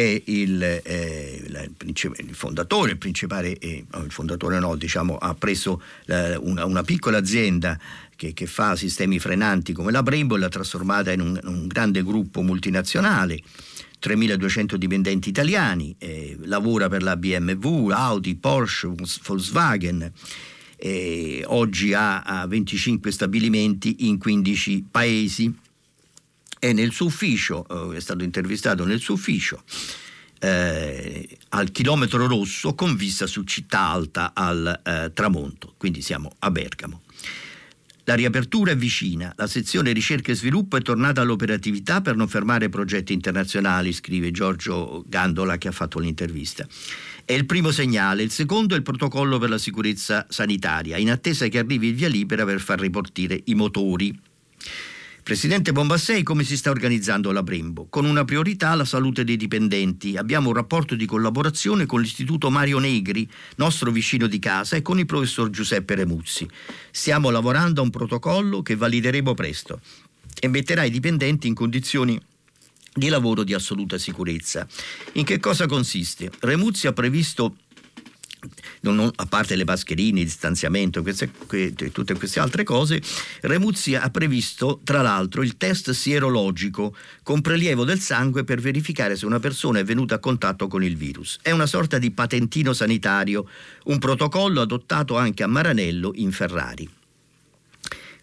[0.00, 1.44] è il, eh,
[1.84, 7.18] il, fondatore, il principale, eh, il fondatore no, diciamo, ha preso eh, una, una, piccola
[7.18, 7.78] azienda
[8.16, 12.42] che, che, fa sistemi frenanti come la Brembo l'ha trasformata in un, un grande gruppo
[12.42, 13.40] multinazionale.
[14.02, 18.88] 3.200 dipendenti italiani, eh, lavora per la BMW, Audi, Porsche,
[19.22, 20.10] Volkswagen.
[20.76, 25.54] Eh, oggi ha, ha 25 stabilimenti in 15 paesi
[26.60, 29.64] e nel suo ufficio, eh, è stato intervistato nel suo ufficio,
[30.38, 36.50] eh, al chilometro rosso con vista su Città Alta al eh, tramonto, quindi siamo a
[36.52, 37.02] Bergamo.
[38.04, 42.68] La riapertura è vicina, la sezione ricerca e sviluppo è tornata all'operatività per non fermare
[42.68, 46.66] progetti internazionali, scrive Giorgio Gandola che ha fatto l'intervista.
[47.24, 51.46] È il primo segnale, il secondo è il protocollo per la sicurezza sanitaria, in attesa
[51.46, 54.18] che arrivi il via libera per far ripartire i motori.
[55.30, 57.86] Presidente Bombassei, come si sta organizzando la Brembo?
[57.88, 60.16] Con una priorità la salute dei dipendenti.
[60.16, 64.98] Abbiamo un rapporto di collaborazione con l'Istituto Mario Negri, nostro vicino di casa, e con
[64.98, 66.50] il professor Giuseppe Remuzzi.
[66.90, 69.80] Stiamo lavorando a un protocollo che valideremo presto
[70.40, 72.20] e metterà i dipendenti in condizioni
[72.92, 74.66] di lavoro di assoluta sicurezza.
[75.12, 76.32] In che cosa consiste?
[76.40, 77.54] Remuzzi ha previsto
[78.80, 83.02] non, a parte le mascherine, il distanziamento, queste, que, tutte queste altre cose,
[83.42, 89.26] Remuzzi ha previsto tra l'altro il test sierologico con prelievo del sangue per verificare se
[89.26, 91.38] una persona è venuta a contatto con il virus.
[91.42, 93.48] È una sorta di patentino sanitario,
[93.84, 96.99] un protocollo adottato anche a Maranello in Ferrari.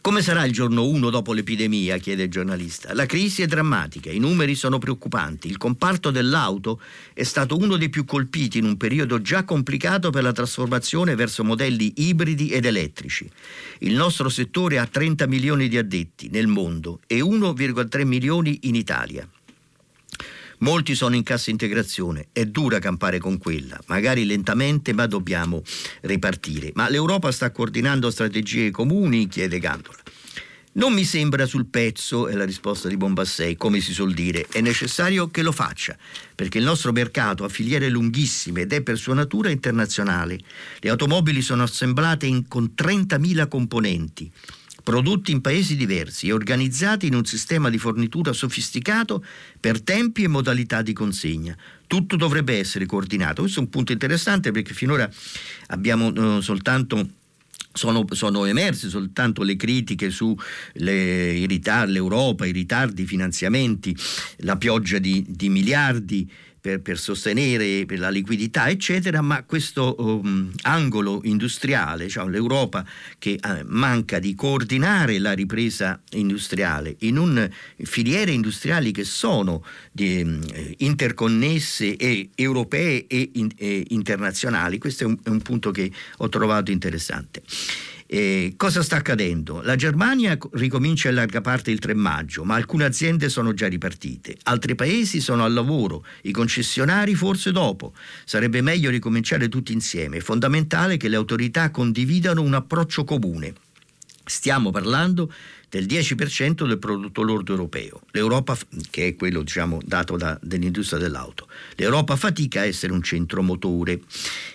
[0.07, 1.97] Come sarà il giorno 1 dopo l'epidemia?
[1.97, 2.93] chiede il giornalista.
[2.93, 5.49] La crisi è drammatica, i numeri sono preoccupanti.
[5.49, 6.79] Il comparto dell'auto
[7.13, 11.43] è stato uno dei più colpiti in un periodo già complicato per la trasformazione verso
[11.43, 13.29] modelli ibridi ed elettrici.
[13.79, 19.27] Il nostro settore ha 30 milioni di addetti nel mondo e 1,3 milioni in Italia.
[20.59, 25.61] Molti sono in cassa integrazione, è dura campare con quella, magari lentamente, ma dobbiamo
[26.01, 26.71] ripartire.
[26.73, 29.27] Ma l'Europa sta coordinando strategie comuni?
[29.27, 29.99] chiede Gandola.
[30.73, 34.45] Non mi sembra sul pezzo, è la risposta di Bombassei, come si suol dire.
[34.47, 35.95] È necessario che lo faccia,
[36.35, 40.39] perché il nostro mercato ha filiere lunghissime ed è per sua natura internazionale.
[40.79, 44.31] Le automobili sono assemblate in, con 30.000 componenti
[44.87, 49.21] prodotti in paesi diversi e organizzati in un sistema di fornitura sofisticato
[49.59, 51.57] per tempi e modalità di consegna.
[51.87, 53.41] Tutto dovrebbe essere coordinato.
[53.41, 55.09] Questo è un punto interessante perché finora
[55.67, 57.05] abbiamo uh, soltanto
[57.73, 60.33] sono, sono, emerse soltanto le critiche su
[60.75, 63.93] le, ritardi, l'Europa, i ritardi, i finanziamenti,
[64.37, 66.31] la pioggia di, di miliardi
[66.67, 72.85] per, per, sostenere la liquidità, eccetera, ma questo um, angolo industriale, cioè l'Europa
[73.17, 80.21] che uh, manca di coordinare la ripresa industriale in un, filiere industriali che sono di,
[80.21, 80.41] um,
[80.77, 86.27] interconnesse e europee e, in, e, internazionali, questo è un, è un punto che ho
[86.27, 87.43] trovato interessante.
[88.09, 89.61] Eh, cosa sta accadendo?
[89.61, 94.37] La Germania ricomincia in larga parte il 3 maggio, ma alcune aziende sono già ripartite.
[94.43, 97.93] Altri paesi sono al lavoro, i concessionari forse dopo.
[98.23, 100.17] Sarebbe meglio ricominciare tutti insieme.
[100.17, 103.53] È fondamentale che le autorità condividano un approccio comune.
[104.23, 105.31] Stiamo parlando
[105.69, 108.57] del 10% del prodotto lordo europeo, l'Europa,
[108.89, 111.47] che è quello diciamo, dato da, dall'industria dell'auto.
[111.75, 114.01] L'Europa fatica a essere un centro motore.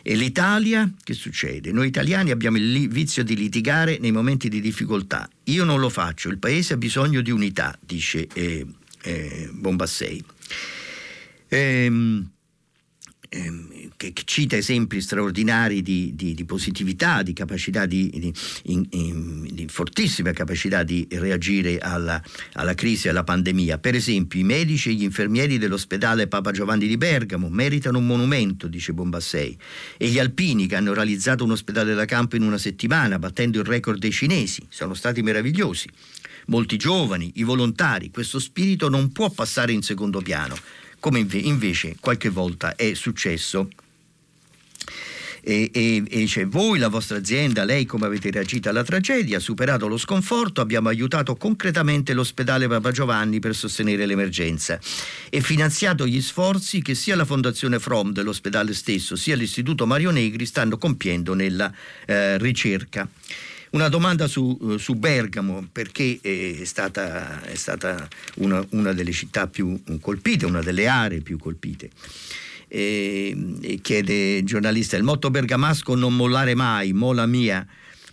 [0.03, 1.71] E l'Italia, che succede?
[1.71, 5.29] Noi italiani abbiamo il vizio di litigare nei momenti di difficoltà.
[5.45, 8.67] Io non lo faccio, il Paese ha bisogno di unità, dice eh,
[9.03, 10.25] eh, Bombassei.
[11.49, 12.31] Ehm,
[13.33, 18.33] ehm, che, cita esempi straordinari di, di, di positività, di capacità di,
[18.65, 22.23] in, in, di, fortissima capacità di reagire alla,
[22.55, 23.79] alla crisi alla pandemia.
[23.79, 28.69] Per esempio i medici e gli infermieri dell'ospedale Papa Giovanni di Bergamo meritano un monumento,
[28.69, 29.57] dice Bombassei,
[29.97, 33.65] e gli alpini che hanno realizzato un ospedale da campo in una settimana, battendo il
[33.65, 35.89] record dei cinesi, sono stati meravigliosi.
[36.47, 40.57] Molti giovani, i volontari, questo spirito non può passare in secondo piano
[41.03, 43.69] come invece qualche volta è successo.
[45.45, 49.89] E, e, e, dice voi, la vostra azienda, lei come avete reagito alla tragedia, superato
[49.89, 54.79] lo sconforto, abbiamo aiutato concretamente l'ospedale Papa Giovanni per sostenere l'emergenza.
[55.29, 60.47] E finanziato gli sforzi che sia la Fondazione From dell'ospedale stesso sia l'Istituto Mario Negri
[60.47, 61.73] stanno compiendo nella
[62.07, 63.09] eh, ricerca.
[63.73, 68.07] Una domanda su, eh, su Bergamo, perché è stata, è stata
[68.37, 71.91] una, una, delle città più colpite, una delle aree più colpite.
[72.69, 77.67] E, chiede il giornalista, il motto bergamasco non mollare mai, mola mia,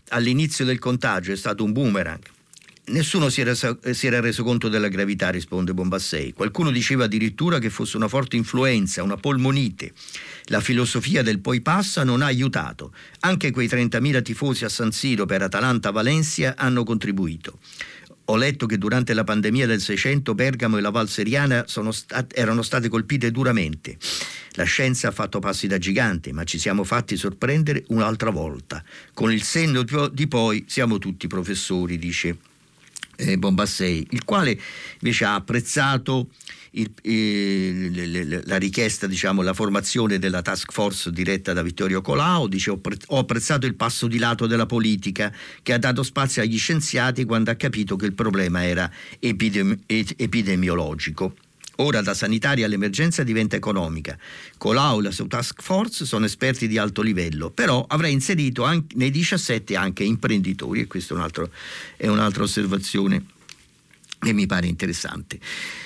[0.10, 2.22] all'inizio del contagio è stato un boomerang.
[2.90, 6.34] Nessuno si era, si era, reso conto della gravità, risponde Bombassei.
[6.34, 9.92] Qualcuno diceva addirittura che fosse una forte influenza, una polmonite.
[10.46, 12.92] La filosofia del poi passa non ha aiutato.
[13.20, 17.60] Anche quei 30.000 tifosi a San Siro per Atalanta-Valencia hanno contribuito.
[18.26, 22.64] Ho letto che durante la pandemia del 600 Bergamo e la Val Seriana stat- erano
[22.64, 23.98] state colpite duramente.
[24.54, 28.84] La scienza ha fatto passi da gigante, ma ci siamo fatti sorprendere un'altra volta.
[29.14, 32.38] Con il senno di poi siamo tutti professori, dice
[33.20, 34.58] eh, Bombassei, il quale
[35.00, 36.30] invece ha apprezzato
[36.72, 42.72] il, il, la richiesta, diciamo, la formazione della task force diretta da Vittorio Colau, dice
[42.72, 47.52] ho apprezzato il passo di lato della politica che ha dato spazio agli scienziati quando
[47.52, 51.36] ha capito che il problema era epidemi- epidemiologico.
[51.82, 54.18] Ora da sanitaria l'emergenza diventa economica.
[54.58, 58.96] Colau e la sua task force sono esperti di alto livello, però avrei inserito anche,
[58.98, 61.14] nei 17 anche imprenditori e questa
[61.96, 63.24] è un'altra osservazione
[64.20, 65.40] che mi pare interessante.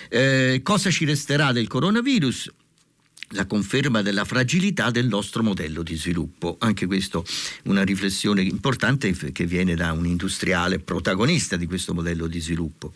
[0.09, 2.51] Eh, cosa ci resterà del coronavirus?
[3.33, 6.57] La conferma della fragilità del nostro modello di sviluppo.
[6.59, 7.25] Anche questo
[7.63, 12.93] una riflessione importante che viene da un industriale protagonista di questo modello di sviluppo.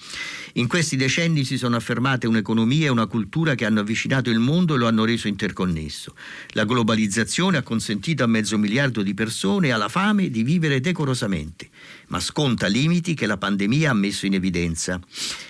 [0.54, 4.76] In questi decenni si sono affermate un'economia e una cultura che hanno avvicinato il mondo
[4.76, 6.16] e lo hanno reso interconnesso.
[6.50, 11.70] La globalizzazione ha consentito a mezzo miliardo di persone alla fame di vivere decorosamente
[12.08, 15.00] ma sconta limiti che la pandemia ha messo in evidenza.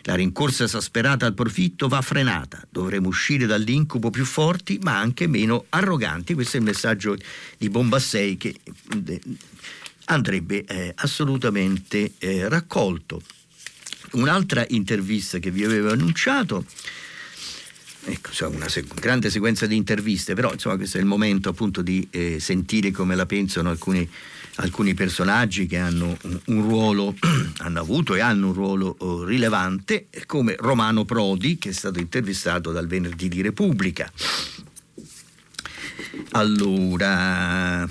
[0.03, 5.65] La rincorsa esasperata al profitto va frenata, dovremo uscire dall'incubo più forti ma anche meno
[5.69, 6.33] arroganti.
[6.33, 7.15] Questo è il messaggio
[7.57, 8.55] di Bombassei che
[9.07, 9.21] eh,
[10.05, 13.21] andrebbe eh, assolutamente eh, raccolto.
[14.11, 16.65] Un'altra intervista che vi avevo annunciato
[18.07, 21.81] ecco, insomma, una sec- grande sequenza di interviste, però insomma, questo è il momento appunto
[21.81, 24.09] di eh, sentire come la pensano alcuni
[24.57, 27.15] alcuni personaggi che hanno un ruolo,
[27.59, 32.71] hanno avuto e hanno un ruolo oh, rilevante, come Romano Prodi, che è stato intervistato
[32.71, 34.11] dal Venerdì di Repubblica.
[36.31, 37.87] Allora,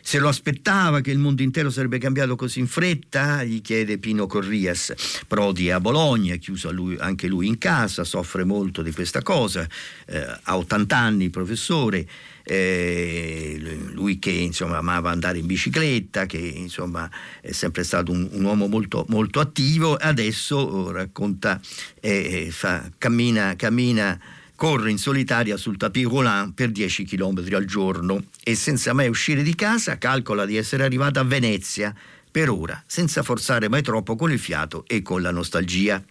[0.00, 3.44] se lo aspettava che il mondo intero sarebbe cambiato così in fretta?
[3.44, 4.94] Gli chiede Pino Corrias.
[5.26, 9.68] Prodi è a Bologna, chiuso lui, anche lui in casa, soffre molto di questa cosa,
[10.06, 12.08] eh, ha 80 anni, professore
[12.48, 13.60] eh,
[13.92, 17.08] lui che insomma, amava andare in bicicletta, che insomma,
[17.42, 21.60] è sempre stato un, un uomo molto, molto, attivo, adesso oh, racconta,
[22.00, 24.18] eh, fa, cammina, cammina
[24.56, 29.42] corre in solitaria sul tapis roulant per 10 km al giorno e senza mai uscire
[29.42, 31.94] di casa calcola di essere arrivata a Venezia
[32.30, 36.02] per ora, senza forzare mai troppo con il fiato e con la nostalgia.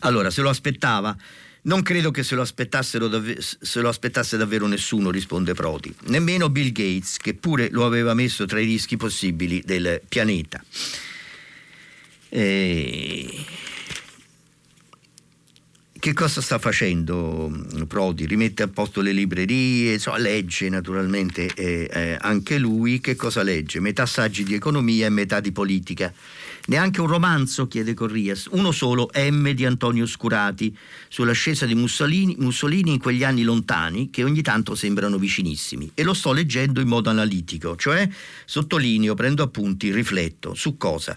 [0.00, 1.16] Allora, se lo aspettava
[1.62, 2.42] non credo che se lo,
[3.08, 8.14] dav- se lo, aspettasse davvero nessuno, risponde Prodi, nemmeno Bill Gates, che pure lo aveva
[8.14, 10.62] messo tra i rischi possibili del pianeta.
[12.30, 13.44] E...
[15.98, 18.26] che cosa sta facendo mm, Prodi?
[18.26, 23.00] Rimette a posto le librerie, so, legge naturalmente eh, eh, anche lui.
[23.00, 23.80] Che cosa legge?
[23.80, 26.12] Metà saggi di economia e metà di politica.
[26.68, 30.76] Neanche un romanzo, chiede Corrias, uno solo, M di Antonio Scurati,
[31.08, 35.92] sull'ascesa di Mussolini, Mussolini in quegli anni lontani che ogni tanto sembrano vicinissimi.
[35.94, 38.06] E lo sto leggendo in modo analitico, cioè
[38.44, 40.52] sottolineo, prendo appunti, rifletto.
[40.52, 41.16] Su cosa?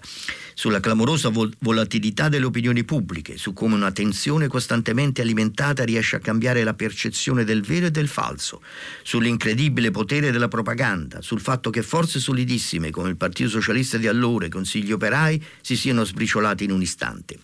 [0.54, 6.20] Sulla clamorosa vol- volatilità delle opinioni pubbliche, su come una tensione costantemente alimentata riesce a
[6.20, 8.62] cambiare la percezione del vero e del falso,
[9.02, 14.46] sull'incredibile potere della propaganda, sul fatto che forze solidissime come il Partito Socialista di allora,
[14.46, 17.38] i consigli operai, si siano sbriciolati in un istante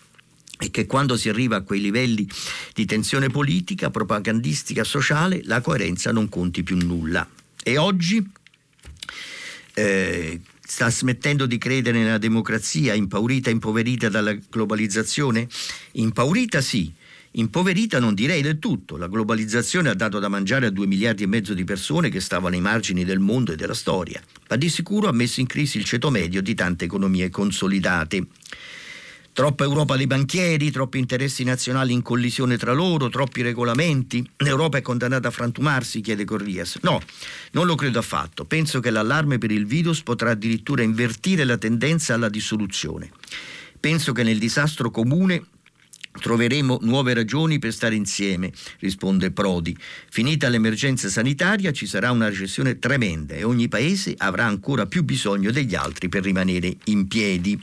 [0.61, 2.29] e che quando si arriva a quei livelli
[2.75, 7.29] di tensione politica, propagandistica, sociale, la coerenza non conti più nulla.
[7.63, 8.27] E oggi
[9.75, 15.49] eh, sta smettendo di credere nella democrazia, impaurita impoverita dalla globalizzazione?
[15.93, 16.93] Impaurita sì,
[17.39, 18.97] impoverita non direi del tutto.
[18.97, 22.55] La globalizzazione ha dato da mangiare a due miliardi e mezzo di persone che stavano
[22.55, 25.85] ai margini del mondo e della storia, ma di sicuro ha messo in crisi il
[25.85, 28.27] ceto medio di tante economie consolidate.
[29.33, 34.29] Troppa Europa dei banchieri, troppi interessi nazionali in collisione tra loro, troppi regolamenti.
[34.39, 36.79] L'Europa è condannata a frantumarsi, chiede Corrias.
[36.83, 37.01] No,
[37.53, 38.47] non lo credo affatto.
[38.47, 43.13] Penso che l'allarme per il virus potrà addirittura invertire la tendenza alla dissoluzione.
[43.79, 45.45] Penso che nel disastro comune
[46.13, 49.77] Troveremo nuove ragioni per stare insieme, risponde Prodi.
[50.11, 55.51] Finita l'emergenza sanitaria ci sarà una recessione tremenda e ogni paese avrà ancora più bisogno
[55.51, 57.61] degli altri per rimanere in piedi.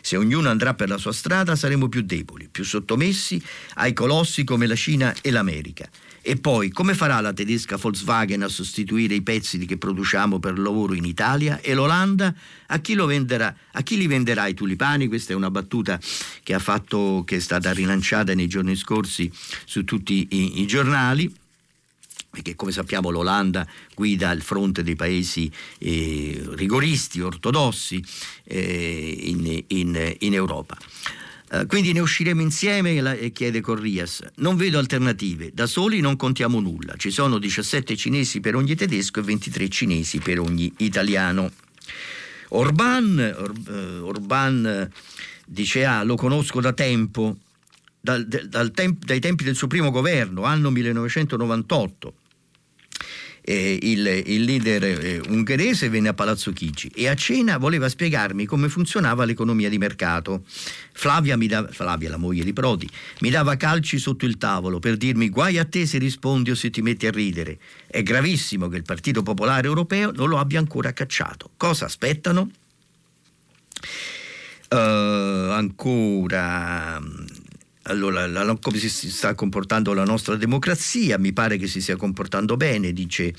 [0.00, 3.42] Se ognuno andrà per la sua strada saremo più deboli, più sottomessi
[3.74, 5.88] ai colossi come la Cina e l'America.
[6.28, 10.92] E poi come farà la tedesca Volkswagen a sostituire i pezzi che produciamo per lavoro
[10.92, 11.58] in Italia?
[11.62, 12.34] E l'Olanda
[12.66, 15.08] a chi, venderà, a chi li venderà i tulipani?
[15.08, 15.98] Questa è una battuta
[16.42, 19.32] che, fatto, che è stata rilanciata nei giorni scorsi
[19.64, 21.34] su tutti i, i giornali
[22.30, 28.04] perché come sappiamo l'Olanda guida il fronte dei paesi eh, rigoristi, ortodossi
[28.44, 30.76] eh, in, in, in, Europa.
[31.50, 34.22] Uh, quindi ne usciremo insieme, la, chiede Corrias.
[34.36, 36.94] Non vedo alternative, da soli non contiamo nulla.
[36.96, 41.50] Ci sono 17 cinesi per ogni tedesco e 23 cinesi per ogni italiano.
[42.50, 44.90] Orban, Or, uh, Orban
[45.46, 47.36] dice ah, lo conosco da tempo,
[48.00, 52.14] dal, dal temp- dai tempi del suo primo governo, anno 1998
[53.48, 58.44] eh, il, il, leader eh, ungherese venne a Palazzo Chigi e a cena voleva spiegarmi
[58.44, 60.42] come funzionava l'economia di mercato.
[60.92, 62.86] Flavia, dava, Flavia, la moglie di Prodi,
[63.20, 66.68] mi dava calci sotto il tavolo per dirmi guai a te se rispondi o se
[66.68, 67.58] ti metti a ridere.
[67.86, 71.50] È gravissimo che il Partito Popolare Europeo non lo abbia ancora cacciato.
[71.56, 72.50] Cosa aspettano?
[74.68, 77.00] Uh, ancora
[77.88, 81.18] allora, la, come si sta comportando la nostra democrazia?
[81.18, 83.34] Mi pare che si stia comportando bene, dice,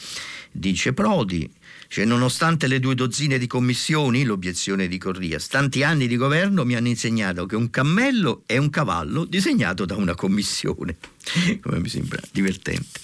[0.52, 1.50] dice Prodi.
[1.88, 6.76] Cioè, nonostante le due dozzine di commissioni, l'obiezione di Corrias, tanti anni di governo mi
[6.76, 10.98] hanno insegnato che un cammello è un cavallo disegnato da una commissione.
[11.60, 13.00] Come mi sembra divertente.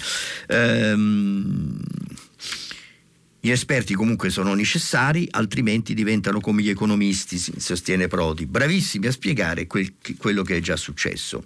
[0.49, 1.79] Ehm,
[3.45, 9.67] gli esperti comunque sono necessari, altrimenti diventano come gli economisti, sostiene Prodi, bravissimi a spiegare
[9.67, 11.45] quel, quello che è già successo.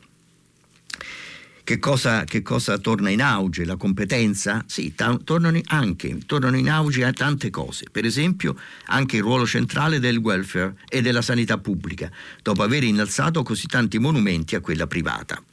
[1.61, 3.65] Che cosa, che cosa, torna in auge?
[3.65, 4.63] La competenza?
[4.65, 9.99] Sì, ta- tornano anche, tornano in auge tante cose, per esempio anche il ruolo centrale
[9.99, 12.09] del welfare e della sanità pubblica,
[12.41, 15.43] dopo aver innalzato così tanti monumenti a quella privata.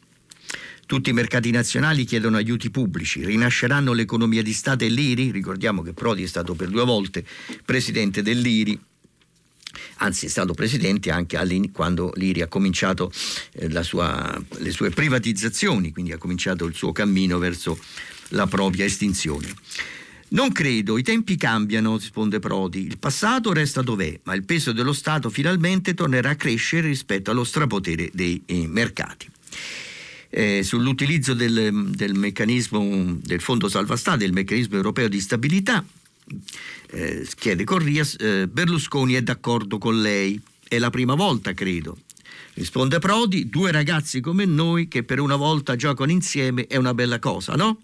[0.87, 5.93] Tutti i mercati nazionali chiedono aiuti pubblici, rinasceranno l'economia di Stato e l'IRI, ricordiamo che
[5.93, 7.27] Prodi è stato per due volte
[7.65, 8.79] presidente dell'IRI,
[9.97, 11.39] anzi è stato presidente anche
[11.73, 13.11] quando l'IRI ha cominciato
[13.55, 17.77] eh, sua, le sue privatizzazioni, quindi ha cominciato il suo cammino verso
[18.29, 19.53] la propria estinzione.
[20.29, 24.93] Non credo, i tempi cambiano, risponde Prodi, il passato resta dov'è, ma il peso dello
[24.93, 29.35] Stato finalmente tornerà a crescere rispetto allo strapotere dei eh, mercati
[30.31, 35.85] eh, sull'utilizzo del, del, meccanismo del Fondo Salva Stati, del meccanismo europeo di stabilità,
[36.91, 41.99] eh, chiede Corrias, eh, Berlusconi è d'accordo con lei, è la prima volta credo.
[42.55, 47.19] Risponde Prodi, due ragazzi come noi che per una volta giocano insieme è una bella
[47.19, 47.83] cosa, no?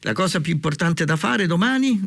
[0.00, 2.00] La cosa più importante da fare domani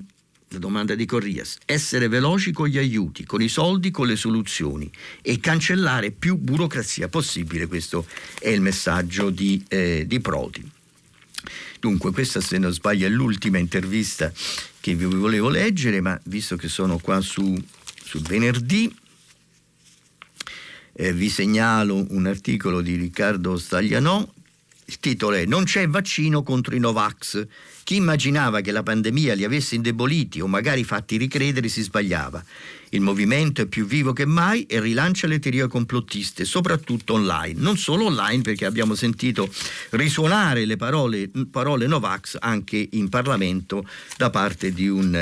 [0.52, 4.92] la domanda di Corrias, essere veloci con gli aiuti, con i soldi, con le soluzioni
[5.22, 8.06] e cancellare più burocrazia possibile, questo
[8.38, 10.70] è il messaggio di, eh, di Prodi.
[11.80, 14.32] Dunque, questa se non sbaglio è l'ultima intervista
[14.82, 17.58] che vi volevo leggere, ma visto che sono qua su,
[18.04, 18.94] su venerdì,
[20.94, 24.30] eh, vi segnalo un articolo di Riccardo Staglianò
[24.92, 27.48] il titolo è Non c'è vaccino contro i Novax.
[27.86, 32.44] Chi immaginava che la pandemia li avesse indeboliti o magari fatti ricredere si sbagliava.
[32.90, 37.58] Il movimento è più vivo che mai e rilancia le teorie complottiste, soprattutto online.
[37.62, 39.50] Non solo online, perché abbiamo sentito
[39.92, 43.88] risuonare le parole, parole Novax anche in Parlamento
[44.18, 45.16] da parte di un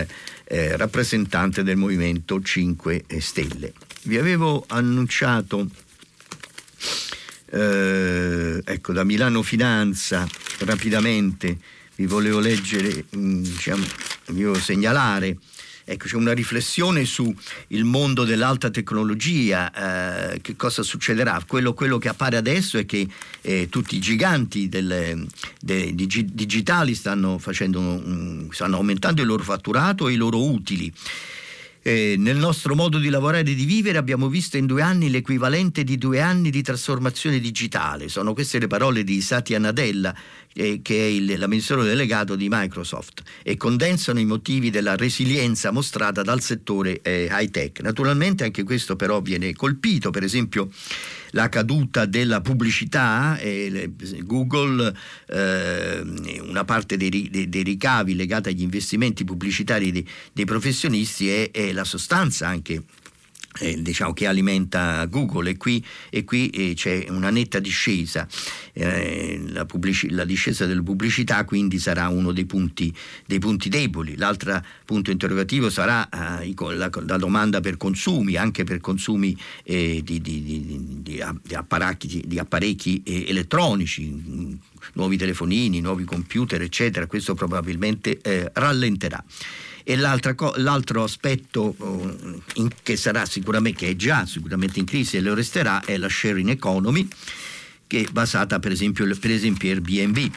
[0.46, 3.74] eh, rappresentante del Movimento 5 Stelle.
[4.02, 5.68] Vi avevo annunciato
[7.52, 10.28] eh, ecco, da Milano Finanza
[10.60, 11.58] rapidamente
[11.96, 13.86] vi volevo leggere, mm, diciamo,
[14.28, 15.38] vi volevo segnalare
[15.92, 17.36] Ecco, c'è una riflessione sul
[17.82, 21.44] mondo dell'alta tecnologia, eh, che cosa succederà.
[21.48, 23.08] Quello, quello, che appare adesso è che
[23.42, 25.26] eh, tutti i giganti del,
[25.60, 28.04] de, digi, digitali stanno, facendo,
[28.52, 30.94] stanno aumentando il loro fatturato e i loro utili.
[31.82, 35.84] Eh, nel nostro modo di lavorare e di vivere abbiamo visto in due anni l'equivalente
[35.84, 38.10] di due anni di trasformazione digitale.
[38.10, 40.14] Sono queste le parole di Satya Nadella,
[40.54, 46.22] eh, che è il, l'amministratore delegato di Microsoft, e condensano i motivi della resilienza mostrata
[46.22, 47.80] dal settore eh, high tech.
[47.80, 50.70] Naturalmente anche questo però viene colpito, per esempio
[51.32, 53.92] la caduta della pubblicità, eh,
[54.24, 54.94] Google
[55.28, 56.02] eh,
[56.42, 61.72] una parte dei, dei, dei, ricavi legati agli investimenti pubblicitari dei, dei professionisti è, è
[61.72, 62.84] la sostanza anche
[63.60, 68.28] eh, diciamo, che alimenta Google e qui, e qui eh, c'è una netta discesa.
[68.74, 72.94] Eh, la, pubblici- la, discesa delle pubblicità quindi sarà uno dei punti,
[73.26, 74.16] dei punti deboli.
[74.18, 76.08] L'altro punto interrogativo sarà
[76.42, 82.24] eh, la, la, domanda per consumi, anche per consumi eh, di, di, di, di, apparecchi,
[82.26, 84.58] di apparecchi eh, elettronici,
[84.94, 87.06] nuovi telefonini, nuovi computer, eccetera.
[87.06, 88.20] Questo probabilmente
[88.54, 89.24] rallenterà
[89.90, 95.22] e l'altro aspetto uh, in, che sarà sicuramente, che è già sicuramente in crisi e
[95.22, 97.08] lo resterà, è la sharing economy,
[97.88, 100.32] che è basata per esempio, per esempio Airbnb.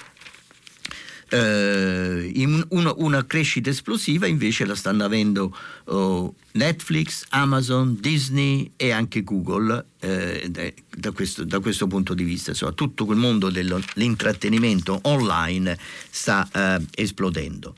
[1.32, 8.90] Uh, in una, una, crescita esplosiva invece la stanno avendo uh, Netflix, Amazon, Disney e
[8.90, 10.48] anche Google uh,
[10.96, 12.50] da, questo, da, questo, punto di vista.
[12.50, 15.76] Insomma, tutto quel mondo dell'intrattenimento online
[16.08, 17.74] sta esplodendo.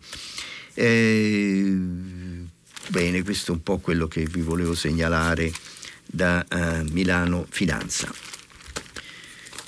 [0.74, 1.76] Eh,
[2.88, 5.52] bene, questo è un po' quello che vi volevo segnalare
[6.04, 8.12] da uh, Milano Finanza.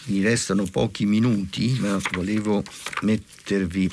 [0.07, 2.63] Mi restano pochi minuti, ma volevo
[3.03, 3.91] mettervi.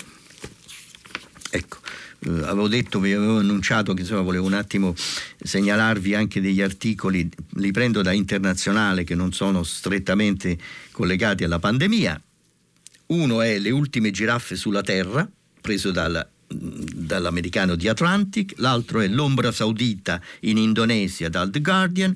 [1.52, 1.78] Ecco,
[2.20, 4.96] eh, avevo detto, vi avevo annunciato che insomma volevo un attimo
[5.38, 10.58] segnalarvi anche degli articoli, li prendo da internazionale che non sono strettamente
[10.92, 12.22] collegati alla pandemia.
[13.08, 15.30] Uno è Le ultime giraffe sulla Terra,
[15.62, 22.16] preso dal dall'americano The Atlantic, l'altro è L'ombra saudita in Indonesia dal The Guardian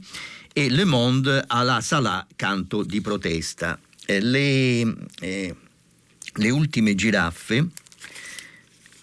[0.54, 3.80] e Le Monde alla Salah canto di protesta.
[4.06, 5.56] Eh, le, eh,
[6.34, 7.68] le ultime giraffe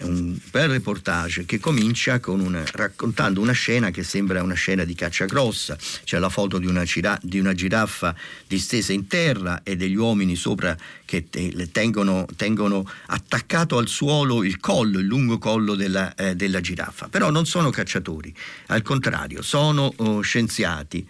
[0.05, 5.25] un bel reportage che comincia una, raccontando una scena che sembra una scena di caccia
[5.25, 5.77] grossa.
[6.05, 6.85] C'è la foto di una,
[7.21, 8.15] di una giraffa
[8.47, 14.59] distesa in terra e degli uomini sopra che te, tengono, tengono, attaccato al suolo il
[14.59, 17.09] collo, il lungo collo della, eh, della giraffa.
[17.09, 18.35] Però non sono cacciatori,
[18.69, 21.07] al contrario, sono oh, scienziati.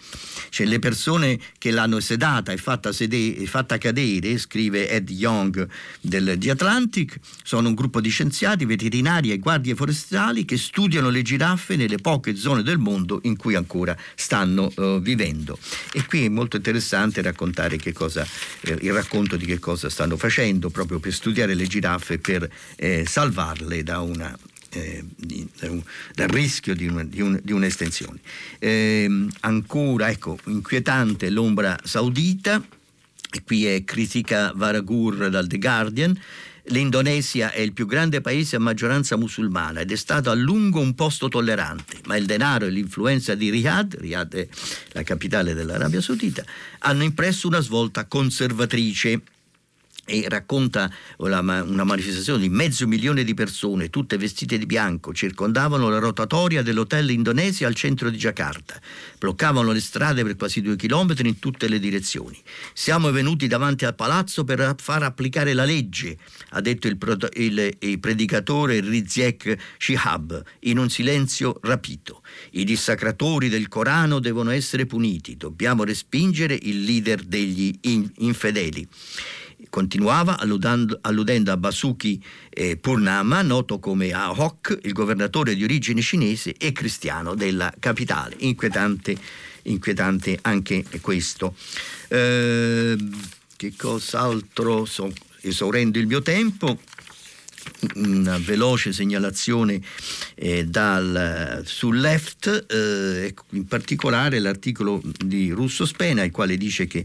[0.50, 5.68] Cioè, le persone che l'hanno sedata e fatta, sede, fatta cadere, scrive Ed Young
[6.00, 11.22] del The Atlantic, sono un gruppo di scienziati veterinari e guardie forestali che studiano le
[11.22, 15.58] giraffe nelle poche zone del mondo in cui ancora stanno uh, vivendo.
[15.92, 18.26] E qui è molto interessante raccontare che cosa,
[18.62, 23.04] eh, il racconto di che cosa stanno facendo proprio per studiare le giraffe per eh,
[23.06, 24.36] salvarle da una
[24.70, 28.18] eh, dal rischio di, una, di, un, di un'estensione.
[28.58, 32.60] Eh, ancora, ecco, inquietante l'ombra saudita,
[33.30, 36.20] e qui è critica Varagur dal The Guardian,
[36.68, 40.94] L'Indonesia è il più grande paese a maggioranza musulmana ed è stato a lungo un
[40.94, 44.48] posto tollerante, ma il denaro e l'influenza di Riyadh, Riyadh è
[44.92, 46.42] la capitale dell'Arabia Saudita,
[46.78, 49.20] hanno impresso una svolta conservatrice
[50.06, 51.40] e racconta una
[51.84, 57.66] manifestazione di mezzo milione di persone, tutte vestite di bianco, circondavano la rotatoria dell'hotel Indonesia
[57.66, 58.80] al centro di Giacarta,
[59.18, 62.40] bloccavano le strade per quasi due chilometri in tutte le direzioni.
[62.72, 66.18] Siamo venuti davanti al palazzo per far applicare la legge,
[66.50, 66.98] ha detto il,
[67.34, 72.22] il, il predicatore Riziek Shihab, in un silenzio rapito.
[72.52, 78.86] I dissacratori del Corano devono essere puniti, dobbiamo respingere il leader degli infedeli.
[79.74, 86.54] Continuava alludendo, alludendo a Basuki eh, Purnama, noto come Ahok, il governatore di origine cinese
[86.56, 88.36] e cristiano della capitale.
[88.38, 89.16] Inquietante,
[89.62, 91.56] inquietante anche questo.
[92.06, 92.96] Eh,
[93.56, 96.78] che cos'altro so, esaurendo il mio tempo,
[97.96, 99.80] una veloce segnalazione
[100.36, 106.86] eh, dal, sul left, eh, ecco, in particolare l'articolo di Russo Spena, il quale dice
[106.86, 107.04] che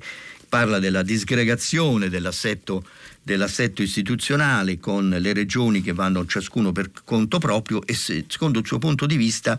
[0.49, 2.83] parla della disgregazione dell'assetto,
[3.21, 8.65] dell'assetto istituzionale con le regioni che vanno ciascuno per conto proprio e se, secondo il
[8.65, 9.57] suo punto di vista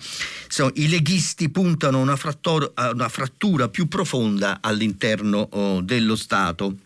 [0.48, 6.16] so, i leghisti puntano a una, frattor- a una frattura più profonda all'interno oh, dello
[6.16, 6.76] Stato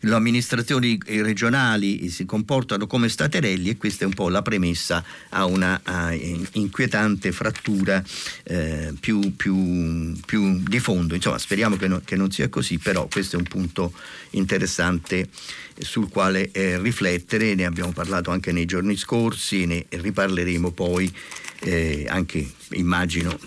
[0.00, 5.44] le amministrazioni regionali si comportano come staterelli e questa è un po' la premessa a
[5.46, 8.02] una a inquietante frattura
[8.44, 11.14] eh, più, più, più, di fondo.
[11.14, 13.92] Insomma, speriamo che, no, che, non sia così, però questo è un punto
[14.30, 15.28] interessante
[15.78, 21.12] sul quale eh, riflettere, ne abbiamo parlato anche nei giorni scorsi, ne riparleremo poi
[21.60, 23.38] eh, anche, immagino,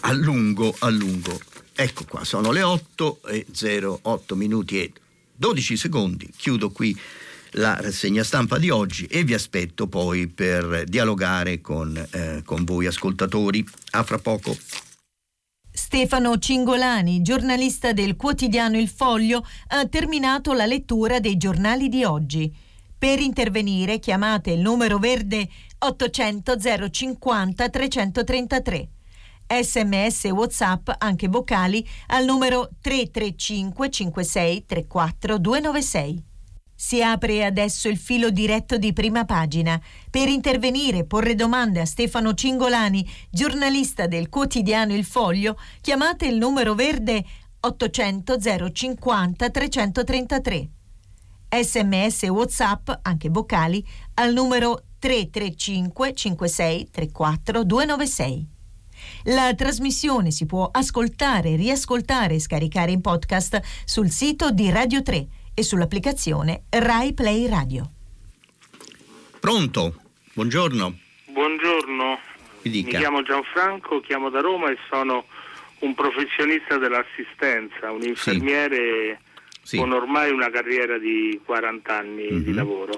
[0.00, 1.38] a lungo, a lungo.
[1.74, 3.46] Ecco qua, sono le 8 e
[4.02, 4.92] 08 minuti e
[5.36, 6.98] 12 secondi, chiudo qui
[7.52, 12.86] la rassegna stampa di oggi e vi aspetto poi per dialogare con, eh, con voi
[12.86, 13.64] ascoltatori.
[13.92, 14.56] A fra poco.
[15.70, 22.54] Stefano Cingolani, giornalista del quotidiano Il Foglio, ha terminato la lettura dei giornali di oggi.
[22.98, 26.56] Per intervenire chiamate il numero verde 800
[26.90, 28.88] 050 333
[29.48, 36.24] sms e whatsapp anche vocali al numero 335 56 34 296.
[36.78, 39.80] Si apre adesso il filo diretto di prima pagina.
[40.10, 46.36] Per intervenire e porre domande a Stefano Cingolani, giornalista del quotidiano Il Foglio, chiamate il
[46.36, 47.24] numero verde
[47.60, 48.36] 800
[48.72, 50.68] 050 333.
[51.48, 53.82] Sms e WhatsApp, anche vocali,
[54.14, 58.55] al numero 335 56 34 296.
[59.24, 65.26] La trasmissione si può ascoltare, riascoltare e scaricare in podcast sul sito di Radio 3
[65.54, 67.90] e sull'applicazione Rai Play Radio.
[69.40, 69.94] Pronto?
[70.34, 70.98] Buongiorno.
[71.26, 72.18] Buongiorno.
[72.62, 75.24] Mi, Mi chiamo Gianfranco, chiamo da Roma e sono
[75.80, 79.20] un professionista dell'assistenza, un infermiere
[79.62, 79.76] sì.
[79.76, 82.42] con ormai una carriera di 40 anni mm-hmm.
[82.42, 82.56] di mhm.
[82.56, 82.94] lavoro.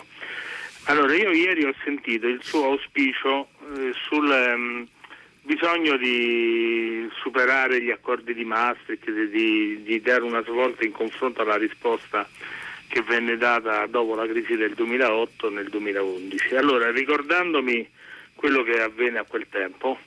[0.84, 4.28] Allora, io ieri ho sentito il suo auspicio eh, sul...
[4.28, 4.88] Um,
[5.48, 11.56] bisogno di superare gli accordi di Maastricht, di, di, dare una svolta in confronto alla
[11.56, 12.28] risposta
[12.86, 16.54] che venne data dopo la crisi del 2008 nel 2011.
[16.54, 17.88] Allora, ricordandomi
[18.34, 19.98] quello che avvenne a quel tempo,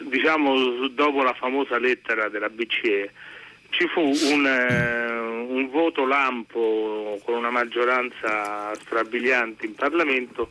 [0.00, 3.12] diciamo dopo la famosa lettera della BCE,
[3.70, 10.50] ci fu un, eh, un voto lampo con una maggioranza strabiliante in Parlamento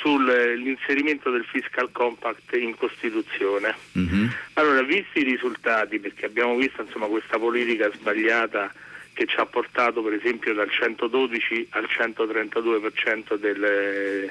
[0.00, 3.74] sull'inserimento del fiscal compact in Costituzione.
[3.98, 4.26] Mm-hmm.
[4.54, 8.72] Allora, visti i risultati, perché abbiamo visto insomma, questa politica sbagliata
[9.12, 14.30] che ci ha portato per esempio dal 112 al 132% del,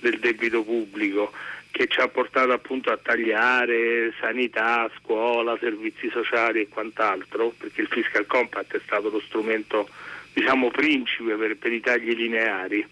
[0.00, 1.32] del debito pubblico,
[1.70, 7.88] che ci ha portato appunto a tagliare sanità, scuola, servizi sociali e quant'altro, perché il
[7.88, 9.88] fiscal compact è stato lo strumento
[10.32, 12.86] diciamo principe per, per i tagli lineari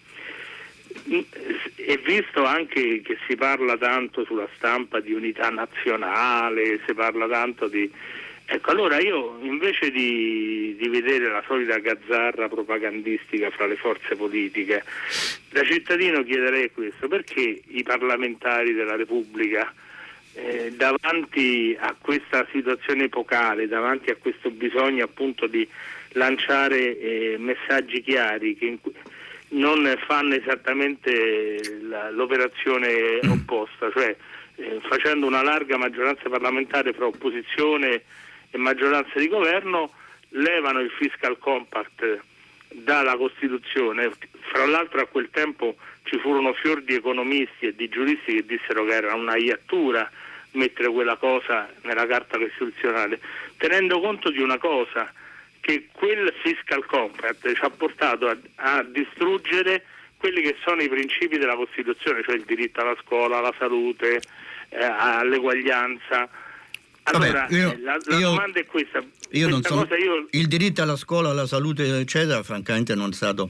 [1.75, 7.67] è visto anche che si parla tanto sulla stampa di unità nazionale, si parla tanto
[7.67, 7.91] di...
[8.47, 14.83] Ecco, allora io invece di, di, vedere la solita gazzarra propagandistica fra le forze politiche,
[15.49, 19.73] da cittadino chiederei questo, perché i parlamentari della Repubblica
[20.35, 25.67] eh, davanti a questa situazione epocale, davanti a questo bisogno appunto di
[26.09, 28.77] lanciare eh, messaggi chiari che in,
[29.55, 31.61] non fanno esattamente
[32.11, 33.31] l'operazione mm.
[33.31, 34.15] opposta, cioè
[34.55, 38.03] eh, facendo una larga maggioranza parlamentare fra opposizione
[38.51, 39.91] e maggioranza di governo
[40.29, 42.19] levano il fiscal compact
[42.69, 44.11] dalla Costituzione.
[44.51, 48.85] Fra l'altro a quel tempo ci furono fior di economisti e di giuristi che dissero
[48.85, 50.09] che era una iattura
[50.51, 53.19] mettere quella cosa nella Carta Costituzionale,
[53.57, 55.11] tenendo conto di una cosa,
[55.65, 59.83] che quel fiscal compact ci ha portato a, a distruggere
[60.15, 64.21] quelli che sono i principi della Costituzione, cioè il diritto alla scuola, alla salute,
[64.69, 66.29] eh, all'eguaglianza.
[67.01, 68.99] Allora, Vabbè, io, eh, la, la io, domanda è questa.
[69.31, 70.27] Io questa non so, io...
[70.31, 73.49] Il diritto alla scuola, alla salute, eccetera, francamente non è stato,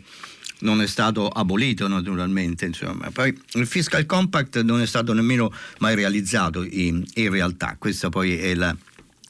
[0.59, 2.63] non è stato abolito naturalmente.
[2.63, 3.09] Insomma.
[3.11, 7.75] Poi il fiscal compact non è stato nemmeno mai realizzato in, in realtà.
[7.77, 8.73] Questa poi è la,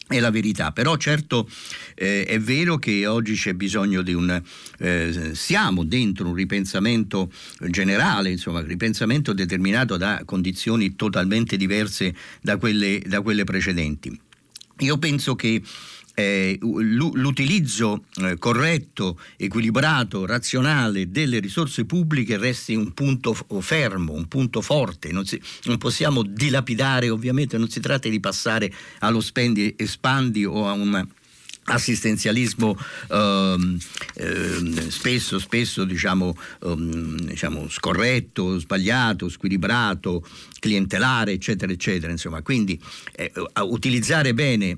[0.08, 1.50] è la verità, però certo
[1.96, 4.42] eh, è vero che oggi c'è bisogno di un...
[4.78, 7.32] Eh, siamo dentro un ripensamento
[7.70, 14.20] generale, insomma, un ripensamento determinato da condizioni totalmente diverse da quelle, da quelle precedenti.
[14.80, 15.62] Io penso che
[16.16, 24.62] eh, l'utilizzo eh, corretto, equilibrato, razionale delle risorse pubbliche resti un punto fermo, un punto
[24.62, 25.12] forte.
[25.12, 30.46] Non, si, non, possiamo dilapidare, ovviamente non si tratta di passare allo spendi e spandi
[30.46, 31.06] o a un
[31.66, 32.78] assistenzialismo
[33.10, 33.78] ehm,
[34.16, 40.26] ehm, spesso, spesso diciamo, ehm, diciamo, scorretto, sbagliato, squilibrato,
[40.60, 42.12] clientelare, eccetera, eccetera.
[42.12, 42.80] Insomma, quindi
[43.16, 44.78] eh, utilizzare bene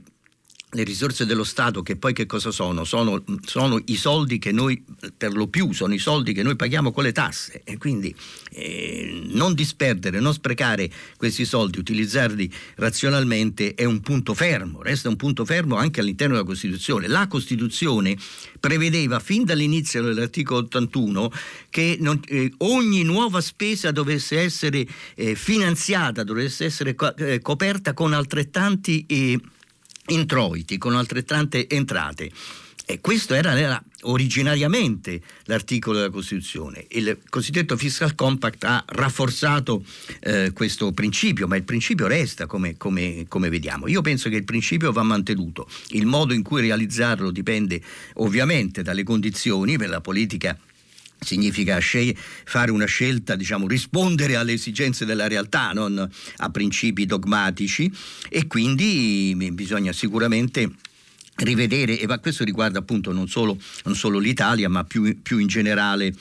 [0.71, 2.83] le risorse dello Stato che poi che cosa sono?
[2.83, 3.23] sono?
[3.45, 3.81] sono?
[3.85, 4.83] i soldi che noi,
[5.15, 8.13] per lo più, sono i soldi che noi paghiamo con le tasse e quindi
[8.51, 15.15] eh, non disperdere, non sprecare questi soldi, utilizzarli razionalmente è un punto fermo, resta un
[15.15, 17.07] punto fermo anche all'interno della Costituzione.
[17.07, 18.17] La Costituzione
[18.59, 21.31] prevedeva fin dall'inizio dell'articolo 81
[21.69, 28.11] che non, eh, ogni nuova spesa dovesse essere eh, finanziata, dovesse essere eh, coperta con
[28.11, 29.39] altrettanti eh,
[30.07, 32.31] introiti, con altrettante entrate.
[32.89, 36.85] E questo era, era, originariamente l'articolo della Costituzione.
[36.91, 39.83] Il cosiddetto Fiscal Compact ha rafforzato
[40.21, 43.87] eh, questo principio, ma il principio resta come, come, come, vediamo.
[43.87, 45.67] Io penso che il principio va mantenuto.
[45.89, 47.81] Il modo in cui realizzarlo dipende
[48.15, 50.57] ovviamente dalle condizioni per la politica
[51.19, 57.91] significa fare una scelta, diciamo, rispondere alle esigenze della realtà, non a principi dogmatici
[58.29, 60.71] e quindi bisogna sicuramente
[61.37, 66.13] rivedere, e questo riguarda appunto non solo, non solo l'Italia, ma più, più in generale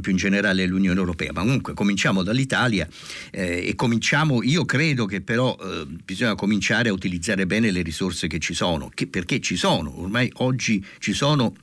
[0.00, 1.32] più in generale l'Unione Europea.
[1.32, 2.86] Ma comunque cominciamo dall'Italia
[3.32, 8.28] eh, e cominciamo, io credo che però eh, bisogna cominciare a utilizzare bene le risorse
[8.28, 11.54] che ci sono, che, perché ci sono, ormai oggi ci sono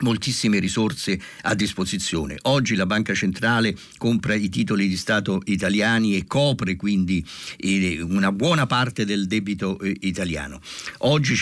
[0.00, 2.36] moltissime risorse a disposizione.
[2.42, 7.24] Oggi la Banca Centrale compra i titoli di Stato italiani e copre quindi
[7.56, 10.60] eh, una buona parte del debito eh, italiano.
[10.98, 11.34] Oggi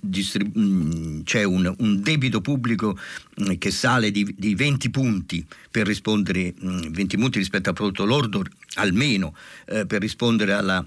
[0.00, 2.98] distrib- mm, c'è un, un, debito pubblico
[3.40, 8.04] mm, che sale di, di 20 punti per rispondere, 20 mm, punti rispetto al prodotto
[8.04, 9.34] lordo almeno
[9.66, 10.84] eh, per rispondere alla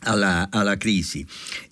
[0.00, 1.26] alla, alla, crisi.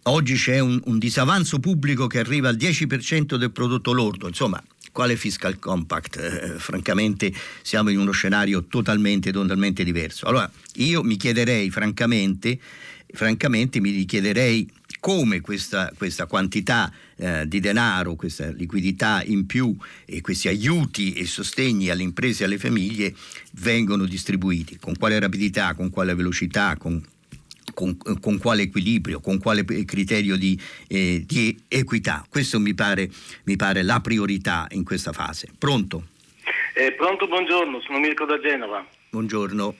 [0.04, 4.62] Oggi c'è un, un, disavanzo pubblico che arriva al 10% del prodotto lordo, insomma,
[4.94, 6.16] quale fiscal compact?
[6.16, 10.26] Eh, francamente siamo in uno scenario totalmente, totalmente diverso.
[10.26, 12.58] Allora io mi chiederei francamente,
[13.12, 14.70] francamente mi chiederei
[15.00, 21.26] come questa, questa quantità eh, di denaro, questa liquidità in più e questi aiuti e
[21.26, 23.14] sostegni alle imprese e alle famiglie
[23.52, 27.02] vengono distribuiti, con quale rapidità, con quale velocità, con
[27.74, 30.58] con, con, quale equilibrio, con quale criterio di,
[30.88, 32.24] eh, di equità.
[32.28, 33.10] Questo mi pare,
[33.44, 35.48] mi pare, la priorità in questa fase.
[35.58, 36.04] Pronto?
[36.74, 38.84] Eh, pronto, buongiorno, sono Mirko da Genova.
[39.10, 39.76] Buongiorno.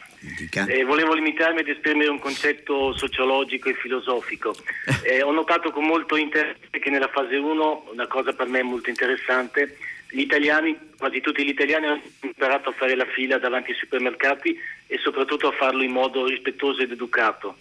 [0.68, 4.54] Eh, volevo limitarmi ad esprimere un concetto sociologico e filosofico.
[5.04, 8.88] Eh, ho notato con molto interesse che nella fase 1, una cosa per me molto
[8.88, 9.76] interessante,
[10.08, 14.56] gli italiani, quasi tutti gli italiani hanno imparato a fare la fila davanti ai supermercati
[14.86, 17.56] e soprattutto a farlo in modo rispettoso ed educato.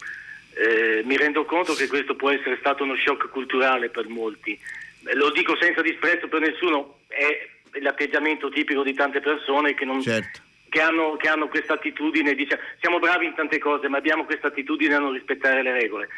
[0.56, 4.58] Eh, mi rendo conto che questo può essere stato uno shock culturale per molti.
[5.14, 7.48] Lo dico senza disprezzo per nessuno, è
[7.80, 10.40] l'atteggiamento tipico di tante persone che, non, certo.
[10.68, 14.48] che, hanno, che hanno, questa attitudine, diciamo, siamo bravi in tante cose, ma abbiamo questa
[14.48, 16.08] attitudine a non rispettare le regole.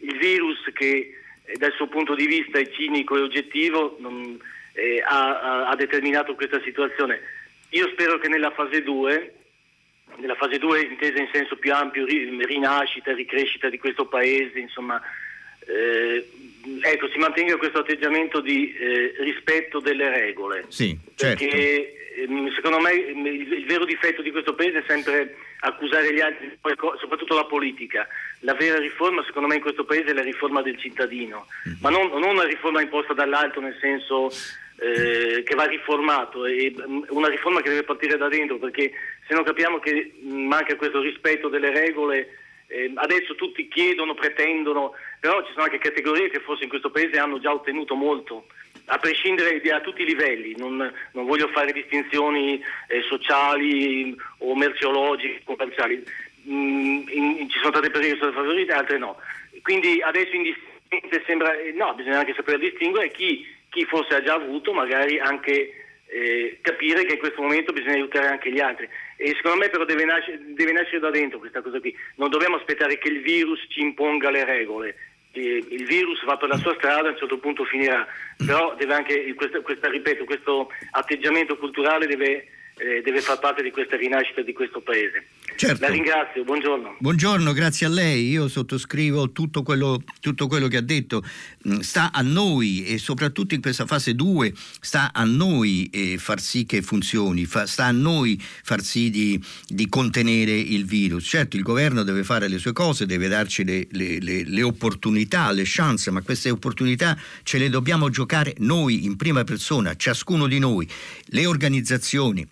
[0.00, 4.38] Il virus che eh, dal suo punto di vista è cinico e oggettivo non,
[4.74, 7.20] eh, ha, ha determinato questa situazione.
[7.70, 9.34] Io spero che nella fase 2
[10.18, 15.00] nella fase 2 intesa in senso più ampio, rinascita, ricrescita di questo paese, insomma,
[15.66, 16.28] eh,
[16.82, 20.66] ecco, si mantenga questo atteggiamento di eh, rispetto delle regole.
[20.68, 21.44] Sì, certo.
[21.44, 26.20] Perché ehm, secondo me il, il, vero difetto di questo paese è sempre accusare gli
[26.20, 26.56] altri,
[27.00, 28.06] soprattutto la politica.
[28.40, 31.78] La vera riforma secondo me in questo paese è la riforma del cittadino, mm-hmm.
[31.80, 34.30] ma non, non una riforma imposta dall'alto nel senso
[34.78, 38.92] eh, che va riformato e mm, una riforma che deve partire da dentro perché
[39.26, 42.28] se non capiamo che manca questo rispetto delle regole
[42.68, 47.18] eh, adesso tutti chiedono, pretendono, però ci sono anche categorie che forse in questo paese
[47.18, 48.46] hanno già ottenuto molto,
[48.86, 55.42] a prescindere da tutti i livelli, non, non voglio fare distinzioni eh, sociali o merceologiche,
[55.44, 56.04] commerciali,
[56.48, 59.16] mm, in, ci sono state persone che sono favorite, altre no.
[59.62, 63.46] Quindi adesso indistintamente sembra, eh, no, bisogna anche sapere distinguere chi
[63.76, 68.28] chi forse ha già avuto magari anche eh, capire che in questo momento bisogna aiutare
[68.28, 68.88] anche gli altri.
[69.18, 71.94] E secondo me però deve nascere, deve nascere da dentro questa cosa qui.
[72.16, 74.96] Non dobbiamo aspettare che il virus ci imponga le regole.
[75.32, 78.06] il virus va per la sua strada, a un certo punto finirà,
[78.38, 82.46] però deve anche, questo, questa, ripeto, questo atteggiamento culturale deve,
[82.78, 85.26] eh, deve far parte di questa rinascita di questo paese.
[85.56, 85.80] Certo.
[85.80, 86.96] La ringrazio, buongiorno.
[86.98, 88.28] Buongiorno, grazie a lei.
[88.28, 91.24] Io sottoscrivo tutto quello, tutto quello che ha detto.
[91.66, 96.40] Mm, sta a noi e soprattutto in questa fase 2 sta a noi eh, far
[96.40, 101.24] sì che funzioni, fa, sta a noi far sì di, di, contenere il virus.
[101.24, 105.50] Certo, il governo deve fare le sue cose, deve darci le, le, le, le opportunità,
[105.52, 110.58] le chance, ma queste opportunità ce le dobbiamo giocare noi in prima persona, ciascuno di
[110.58, 110.86] noi,
[111.28, 112.46] le organizzazioni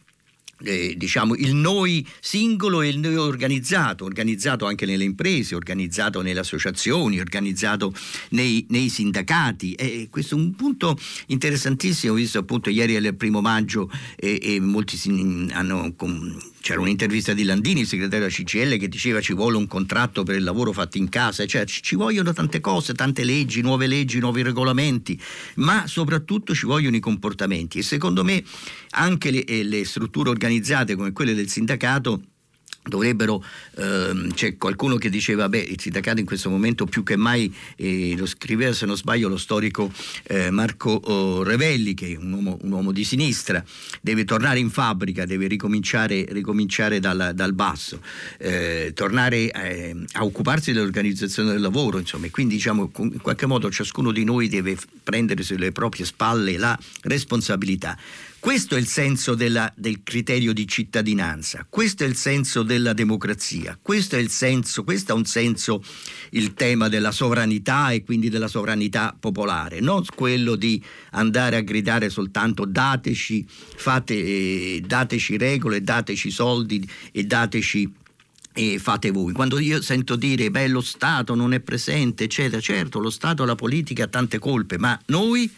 [0.63, 6.41] eh, diciamo, il noi singolo e il noi organizzato, organizzato anche nelle imprese, organizzato nelle
[6.41, 7.95] associazioni, organizzato
[8.31, 9.73] nei, nei sindacati.
[9.73, 10.97] E questo è un punto
[11.27, 14.97] interessantissimo, visto appunto ieri al primo maggio e, e molti
[15.53, 15.95] hanno
[16.65, 20.37] c'era un'intervista di Landini, il segretario della CCL, che diceva ci vuole un contratto per
[20.37, 24.41] il lavoro fatto in casa, cioè ci vogliono tante cose, tante leggi, nuove leggi, nuovi
[24.41, 25.21] regolamenti,
[25.57, 27.81] ma soprattutto ci vogliono i comportamenti.
[27.81, 28.43] E secondo me
[28.93, 32.23] anche le, eh, le strutture organizzate come quelle del sindacato
[32.87, 33.43] dovrebbero
[33.76, 38.14] ehm, c'è qualcuno che diceva beh il sindacato in questo momento più che mai eh,
[38.16, 39.91] lo scriveva se non sbaglio lo storico
[40.24, 43.64] eh, Marco oh, Revelli che è un uomo, un uomo, di sinistra.
[44.01, 48.01] Deve tornare in fabbrica deve ricominciare, ricominciare dal, dal, basso.
[48.39, 52.26] Eh, tornare eh, a occuparsi dell'organizzazione del lavoro insomma.
[52.26, 56.78] E quindi diciamo in qualche modo ciascuno di noi deve prendere sulle proprie spalle la
[57.03, 57.97] responsabilità
[58.45, 63.78] questo è il senso della, del criterio di cittadinanza, questo è il senso della democrazia,
[63.80, 65.82] questo è il senso, questo è un senso
[66.32, 70.82] il tema della sovranità e quindi della sovranità popolare, non quello di
[71.12, 77.90] andare a gridare soltanto dateci, fate, eh, dateci regole, dateci soldi e dateci
[78.57, 79.32] e fate voi.
[79.32, 83.57] Quando io sento dire beh lo Stato non è presente, eccetera, certo lo Stato, la
[83.57, 85.51] politica ha tante colpe, ma noi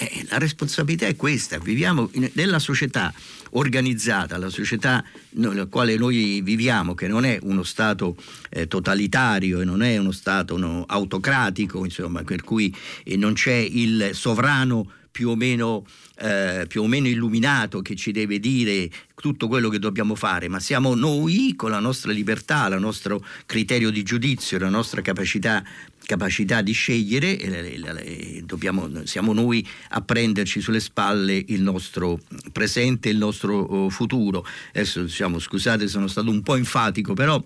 [0.00, 3.12] eh, la responsabilità è questa, viviamo in, nella società
[3.50, 8.16] organizzata, la società nella quale noi viviamo, che non è uno Stato
[8.48, 12.74] eh, totalitario e non è uno Stato no, autocratico, insomma, per cui
[13.04, 15.84] eh, non c'è il sovrano più o, meno,
[16.18, 20.60] eh, più o meno illuminato che ci deve dire tutto quello che dobbiamo fare, ma
[20.60, 25.62] siamo noi con la nostra libertà, il nostro criterio di giudizio, la nostra capacità
[26.10, 32.18] capacità di scegliere e, dobbiamo, siamo noi a prenderci sulle spalle il nostro
[32.50, 34.44] presente e il nostro oh, futuro.
[34.70, 37.40] Adesso diciamo, scusate, sono stato un po' enfatico, però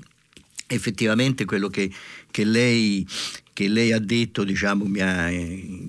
[0.67, 1.91] effettivamente quello che,
[2.31, 3.07] che lei
[3.55, 5.89] che lei ha detto diciamo, mi ha eh,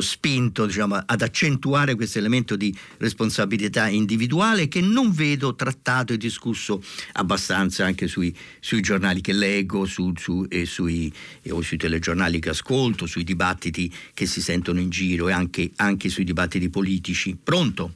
[0.00, 6.80] spinto diciamo, ad accentuare questo elemento di responsabilità individuale che non vedo trattato e discusso
[7.14, 12.38] abbastanza anche sui, sui giornali che leggo su, su, e sui, e, o sui telegiornali
[12.38, 17.36] che ascolto, sui dibattiti che si sentono in giro e anche, anche sui dibattiti politici.
[17.42, 17.94] Pronto?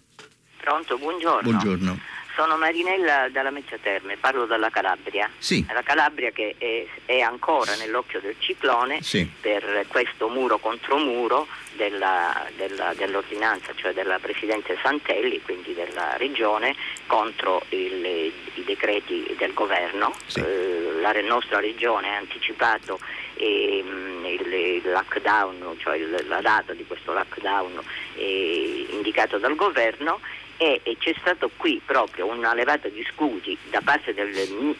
[0.60, 1.48] Pronto, buongiorno.
[1.48, 2.00] Buongiorno.
[2.36, 5.30] Sono Marinella dalla Mezzia Terme, parlo dalla Calabria.
[5.38, 5.64] Sì.
[5.72, 9.26] La Calabria che è, è ancora nell'occhio del ciclone sì.
[9.40, 16.76] per questo muro contro muro della, della, dell'ordinanza, cioè della Presidente Santelli, quindi della Regione,
[17.06, 20.12] contro il, i decreti del governo.
[20.26, 20.40] Sì.
[20.40, 22.98] Eh, la nostra Regione ha anticipato
[23.36, 27.80] eh, il, il, lockdown, cioè il, la data di questo lockdown
[28.16, 30.20] eh, indicato dal governo
[30.56, 34.30] e, e, c'è stato qui proprio una levata di scudi da parte del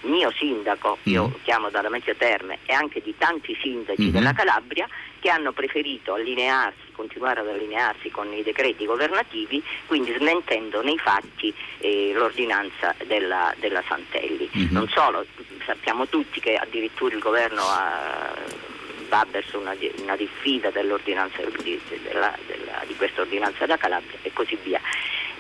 [0.03, 1.13] mio sindaco, mm.
[1.13, 4.11] io chiamo dalla Mezzia Terme, e anche di tanti sindaci mm-hmm.
[4.11, 10.83] della Calabria che hanno preferito allinearsi, continuare ad allinearsi con i decreti governativi, quindi smentendo
[10.83, 14.49] nei fatti eh, l'ordinanza della, della Santelli.
[14.57, 14.69] Mm-hmm.
[14.71, 15.27] Non solo,
[15.65, 18.35] sappiamo tutti che addirittura il governo ha
[19.09, 24.33] va verso una, una diffida dell'ordinanza, di, della, della, di questa ordinanza da Calabria e
[24.33, 24.81] così via.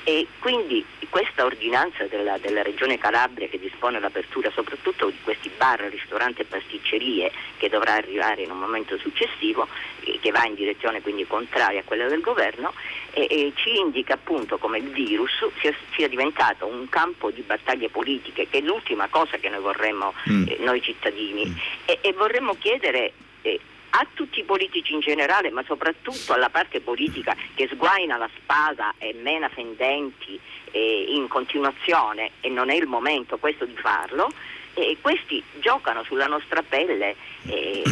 [0.08, 5.80] E quindi questa ordinanza della, della, Regione Calabria che dispone l'apertura soprattutto di questi bar,
[5.80, 9.66] ristoranti e pasticcerie che dovrà arrivare in un momento successivo,
[10.04, 12.72] eh, che va in direzione quindi contraria a quella del governo,
[13.10, 17.88] e, e ci indica appunto come il virus sia, sia, diventato un campo di battaglie
[17.88, 20.46] politiche, che è l'ultima cosa che noi vorremmo, mm.
[20.46, 21.56] eh, noi cittadini, mm.
[21.84, 23.58] e, e vorremmo chiedere eh,
[23.98, 28.94] a tutti i politici in generale, ma soprattutto alla parte politica che sguaina la spada
[28.98, 30.38] e mena fendenti
[30.70, 34.30] eh, in continuazione e non è il momento questo di farlo,
[34.74, 37.16] e questi giocano sulla nostra pelle.
[37.46, 37.82] Eh,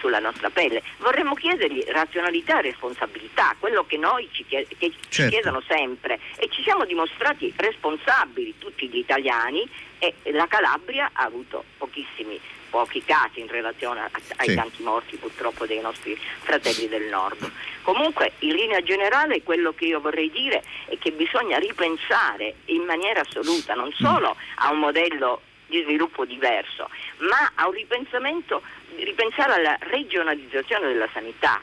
[0.00, 0.82] sulla nostra pelle.
[0.96, 5.08] Vorremmo chiedergli razionalità e responsabilità, quello che noi ci, chied- che certo.
[5.10, 11.24] ci chiedono sempre e ci siamo dimostrati responsabili tutti gli italiani e la Calabria ha
[11.24, 12.40] avuto pochissimi
[12.70, 14.54] pochi casi in relazione a, ai sì.
[14.54, 17.50] tanti morti purtroppo dei nostri fratelli del nord.
[17.82, 23.20] Comunque in linea generale quello che io vorrei dire è che bisogna ripensare in maniera
[23.20, 28.62] assoluta non solo a un modello di sviluppo diverso, ma a un ripensamento,
[28.96, 31.60] ripensare alla regionalizzazione della sanità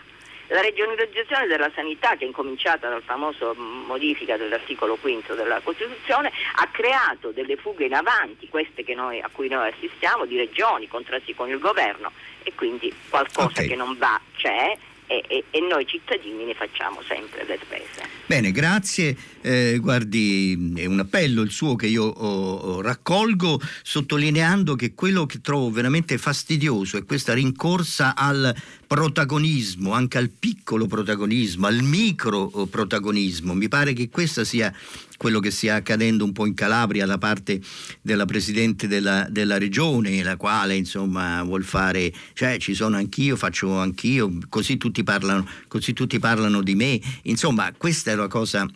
[0.47, 6.67] la regionalizzazione della sanità, che è incominciata dal famoso modifica dell'articolo quinto della Costituzione, ha
[6.71, 11.49] creato delle fughe in avanti, queste noi, a cui noi assistiamo, di regioni, contrasti con
[11.49, 12.11] il governo
[12.43, 13.67] e quindi qualcosa okay.
[13.67, 14.77] che non va c'è
[15.07, 18.07] e, e, e, noi cittadini ne facciamo sempre le spese.
[18.25, 19.15] Bene, grazie.
[19.47, 25.25] Eh, guardi, è un appello il suo che io oh, oh, raccolgo sottolineando che quello
[25.25, 28.53] che trovo veramente fastidioso è questa rincorsa al
[28.85, 33.53] protagonismo, anche al piccolo protagonismo, al micro oh, protagonismo.
[33.53, 34.73] Mi pare che questa sia
[35.15, 37.61] quello che stia accadendo un po' in Calabria da parte
[38.01, 43.77] della Presidente della, della Regione, la quale insomma vuol fare, cioè ci sono anch'io, faccio
[43.77, 46.99] anch'io, così tutti parlano, così tutti parlano di me.
[47.23, 48.67] Insomma, questa è la cosa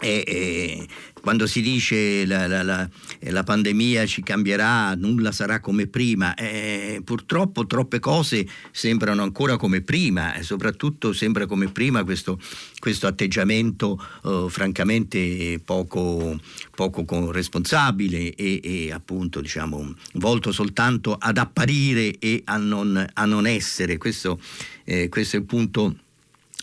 [0.00, 0.86] e, e,
[1.20, 2.88] quando si dice la, la, la,
[3.20, 9.82] la, pandemia ci cambierà, nulla sarà come prima, eh, purtroppo troppe cose sembrano ancora come
[9.82, 12.40] prima e soprattutto sembra come prima questo,
[12.78, 16.38] questo atteggiamento eh, francamente poco,
[16.74, 23.46] poco responsabile e, e, appunto diciamo volto soltanto ad apparire e a non, a non
[23.46, 23.98] essere.
[23.98, 24.40] Questo,
[24.84, 25.96] eh, questo è il punto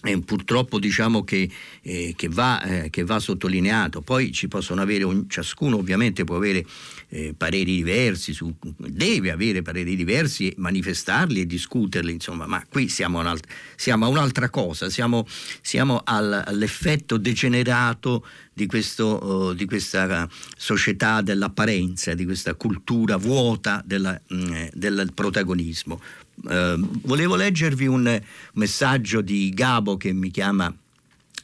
[0.04, 1.50] eh, purtroppo diciamo che,
[1.82, 4.02] eh, che, va, eh, che, va, sottolineato.
[4.02, 6.66] Poi ci possono avere, un, ciascuno ovviamente può avere
[7.10, 12.90] eh, pareri diversi, su, deve avere pareri diversi e manifestarli e discuterli, insomma, ma qui
[12.90, 15.26] siamo, un'alt- siamo a un'altra cosa, siamo,
[15.62, 23.82] siamo al, all'effetto degenerato di, questo, uh, di, questa società dell'apparenza, di questa cultura vuota
[23.86, 26.00] della, mh, mm, del protagonismo.
[26.44, 28.22] Uh, volevo leggervi un
[28.54, 30.72] messaggio di Gabo che mi chiama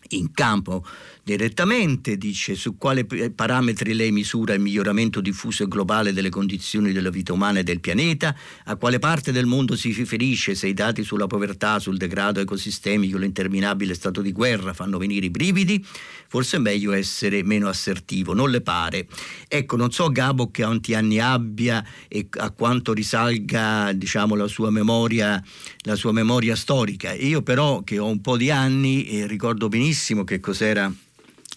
[0.10, 0.86] in campo
[1.24, 7.10] direttamente, dice su quale parametri lei misura il miglioramento diffuso e globale delle condizioni della
[7.10, 11.02] vita umana e del pianeta, a quale parte del mondo si riferisce se i dati
[11.04, 15.84] sulla povertà, sul degrado ecosistemico, l'interminabile stato di guerra fanno venire i brividi,
[16.28, 19.08] forse è meglio essere meno assertivo, non le pare?
[19.48, 24.72] Ecco, non so Gabo che quanti anni abbia e a quanto risalga diciamo, la, sua
[24.72, 25.42] memoria,
[25.84, 30.26] la sua memoria storica, io però che ho un po' di anni e ricordo benissimo
[30.26, 30.92] che cos'era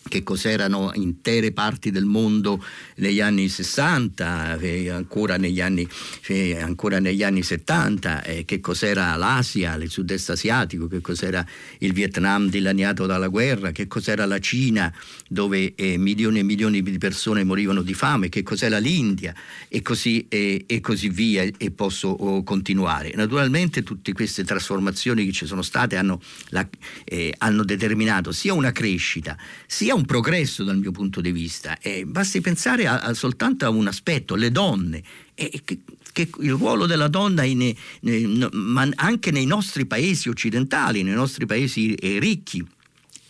[0.08, 2.62] che cos'erano intere parti del mondo
[2.96, 5.86] negli anni 60 e ancora negli anni,
[6.26, 11.44] e ancora negli anni 70, e che cos'era l'Asia, il sud-est asiatico, che cos'era
[11.78, 14.92] il Vietnam dilaniato dalla guerra, che cos'era la Cina
[15.28, 19.34] dove eh, milioni e milioni di persone morivano di fame, che cos'era l'India
[19.68, 23.12] e così, e, e così via e posso oh, continuare.
[23.14, 26.66] Naturalmente tutte queste trasformazioni che ci sono state hanno, la,
[27.04, 29.36] eh, hanno determinato sia una crescita
[29.66, 31.78] sia un progresso dal mio punto di vista.
[31.78, 35.02] E basti pensare a, a soltanto a un aspetto, le donne.
[35.34, 35.80] E, che,
[36.12, 41.46] che il ruolo della donna in, in, in, anche nei nostri paesi occidentali, nei nostri
[41.46, 42.64] paesi eh, ricchi,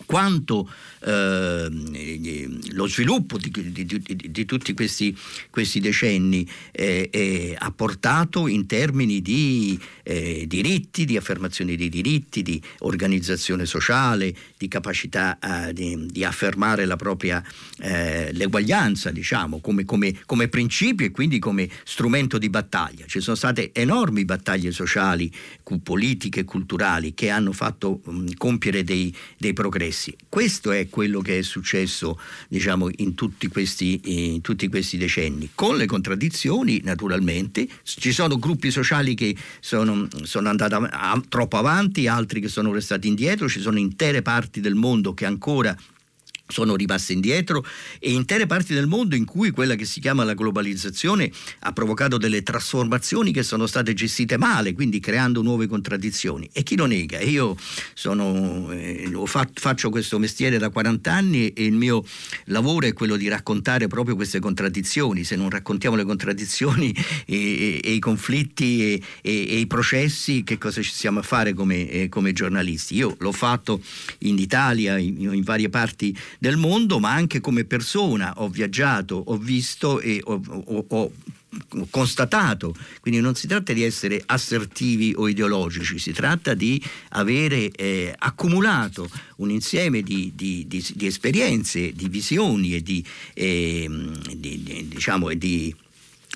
[0.04, 0.70] quanto
[1.06, 5.16] eh, lo sviluppo di, di, di, di tutti questi,
[5.50, 12.42] questi decenni eh, eh, ha portato in termini di eh, diritti, di affermazione dei diritti,
[12.42, 17.42] di organizzazione sociale, di capacità eh, di, affermare la propria
[17.78, 23.06] eh, l'eguaglianza, diciamo, come, come, come principio e quindi come strumento di battaglia.
[23.06, 25.32] Ci sono state enormi battaglie sociali,
[25.82, 30.16] politiche culturali che hanno fatto mh, compiere dei, dei progressi.
[30.28, 32.18] Questo è quello che è successo
[32.48, 34.00] diciamo, in, tutti questi,
[34.32, 40.48] in tutti questi decenni, con le contraddizioni naturalmente, ci sono gruppi sociali che sono, sono
[40.48, 40.74] andati
[41.28, 45.76] troppo avanti, altri che sono restati indietro, ci sono intere parti del mondo che ancora
[46.46, 47.64] sono rimaste indietro
[47.98, 51.30] e intere parti del mondo in cui quella che si chiama la globalizzazione
[51.60, 56.48] ha provocato delle trasformazioni che sono state gestite male, quindi creando nuove contraddizioni.
[56.52, 57.20] E chi lo nega?
[57.20, 57.56] Io
[57.94, 59.10] sono, eh,
[59.54, 62.04] faccio questo mestiere da 40 anni e il mio
[62.46, 65.24] lavoro è quello di raccontare proprio queste contraddizioni.
[65.24, 66.94] Se non raccontiamo le contraddizioni
[67.26, 71.54] e, e, e i conflitti e, e, i processi, che cosa ci siamo a fare
[71.54, 72.94] come, eh, come giornalisti?
[72.94, 73.82] Io l'ho fatto
[74.18, 78.34] in Italia, in, in varie parti del mondo, ma anche come persona.
[78.36, 81.12] Ho viaggiato, ho visto e ho, ho, ho
[81.90, 88.14] constatato, quindi non si tratta di essere assertivi o ideologici, si tratta di avere eh,
[88.16, 93.88] accumulato un insieme di, di, di, di, esperienze, di visioni e di, eh,
[94.36, 95.74] diciamo, di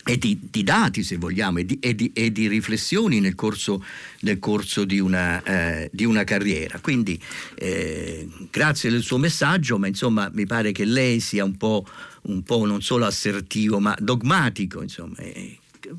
[0.05, 3.85] e di, di, dati, se vogliamo, e di, e di, e di riflessioni nel corso,
[4.21, 6.79] nel corso di, una, eh, di, una, carriera.
[6.81, 7.21] Quindi
[7.55, 11.87] eh, grazie del suo messaggio, ma insomma mi pare che lei sia un po',
[12.23, 14.83] un po non solo assertivo, ma dogmatico.
[14.83, 15.59] Insomma, eh,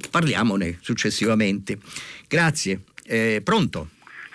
[0.09, 1.77] parliamone successivamente.
[2.27, 2.81] Grazie.
[3.05, 3.89] Eh, pronto?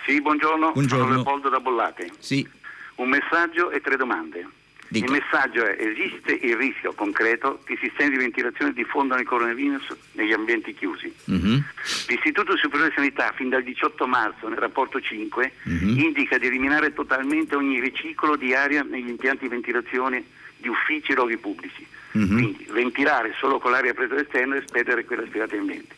[0.05, 0.71] Sì, buongiorno.
[0.71, 1.03] buongiorno.
[1.03, 2.11] Sono Leopoldo da Bollate.
[2.19, 2.47] Sì.
[2.95, 4.47] Un messaggio e tre domande.
[4.89, 5.05] Dica.
[5.05, 9.95] Il messaggio è esiste il rischio concreto che i sistemi di ventilazione diffondano il coronavirus
[10.13, 11.13] negli ambienti chiusi.
[11.29, 11.59] Mm-hmm.
[12.07, 15.97] L'Istituto Superiore di Sanità fin dal 18 marzo nel rapporto 5 mm-hmm.
[15.99, 20.23] indica di eliminare totalmente ogni riciclo di aria negli impianti di ventilazione
[20.55, 21.85] di uffici e luoghi pubblici.
[22.17, 22.37] Mm-hmm.
[22.37, 25.95] Quindi ventilare solo con l'aria presa dall'esterno e espellere quella aspirata in ambiente.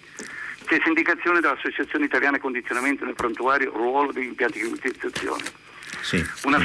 [0.62, 5.44] Stessa indicazione dall'Associazione Italiana Condizionamento nel prontuario ruolo degli impianti di climatizzazione.
[6.02, 6.24] Sì.
[6.44, 6.60] Una,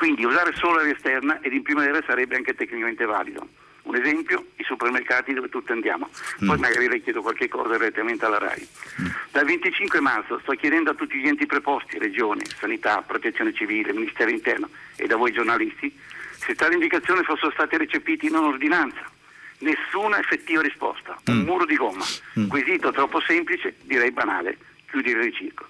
[0.00, 3.46] quindi usare solo l'aria esterna ed in primavera sarebbe anche tecnicamente valido.
[3.82, 6.08] Un esempio, i supermercati dove tutti andiamo.
[6.38, 6.60] Poi mm.
[6.60, 8.66] magari le chiedo qualche cosa direttamente alla RAI.
[9.02, 9.06] Mm.
[9.30, 14.30] Dal 25 marzo sto chiedendo a tutti gli enti preposti, Regione, Sanità, Protezione Civile, Ministero
[14.30, 15.94] Interno e da voi giornalisti,
[16.38, 19.04] se tali indicazioni fossero state recepite in un'ordinanza.
[19.58, 21.44] Nessuna effettiva risposta, un mm.
[21.44, 22.06] muro di gomma.
[22.38, 22.48] Mm.
[22.48, 25.66] Quesito troppo semplice, direi banale, chiudere il circo.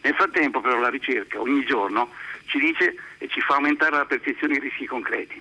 [0.00, 2.10] Nel frattempo però la ricerca ogni giorno
[2.46, 5.40] ci dice e ci fa aumentare la percezione dei rischi concreti.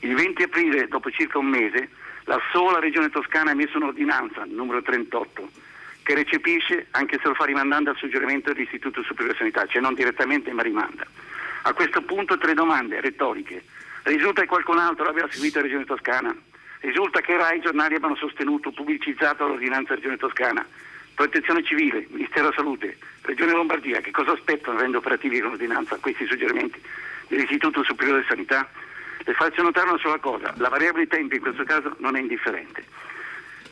[0.00, 1.90] Il 20 aprile, dopo circa un mese,
[2.24, 5.50] la sola Regione Toscana ha emesso un'ordinanza, numero 38,
[6.02, 10.52] che recepisce, anche se lo fa rimandando al suggerimento dell'Istituto Superiore Sanità, cioè non direttamente
[10.52, 11.06] ma rimanda.
[11.62, 13.62] A questo punto tre domande retoriche.
[14.02, 16.34] Risulta che qualcun altro abbia seguito la Regione Toscana?
[16.80, 20.66] Risulta che RAI i giornali abbiano sostenuto, pubblicizzato l'ordinanza Regione Toscana?
[21.14, 26.26] Protezione civile, Ministero della Salute, Regione Lombardia, che cosa aspettano rende operativi l'ordinanza a questi
[26.26, 26.80] suggerimenti
[27.28, 28.68] dell'Istituto Superiore di Sanità?
[29.24, 32.84] Le faccio notare una sola cosa, la variabile tempo in questo caso non è indifferente.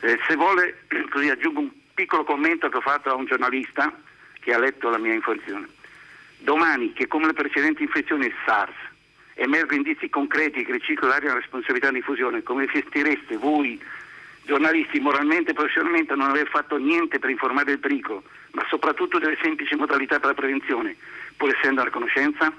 [0.00, 3.92] Eh, se vuole, così aggiungo un piccolo commento che ho fatto a un giornalista
[4.38, 5.68] che ha letto la mia informazione.
[6.38, 8.74] Domani, che come le precedenti infezioni SARS
[9.34, 13.80] emergono indizi concreti che il ciclo d'aria ha responsabilità di diffusione, come gestireste voi
[14.50, 19.38] giornalisti moralmente e professionalmente non aver fatto niente per informare del pericolo, ma soprattutto delle
[19.40, 20.96] semplici modalità per la prevenzione,
[21.36, 22.52] pur essendo la conoscenza?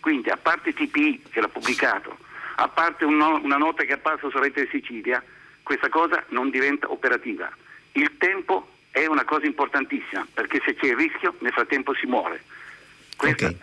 [0.00, 2.18] Quindi, a parte TPI che l'ha pubblicato,
[2.56, 5.24] a parte un no, una nota che è apparsa su Rete Sicilia,
[5.62, 7.50] questa cosa non diventa operativa.
[7.92, 12.42] Il tempo è una cosa importantissima, perché se c'è il rischio, nel frattempo si muore.
[13.20, 13.56] Okay.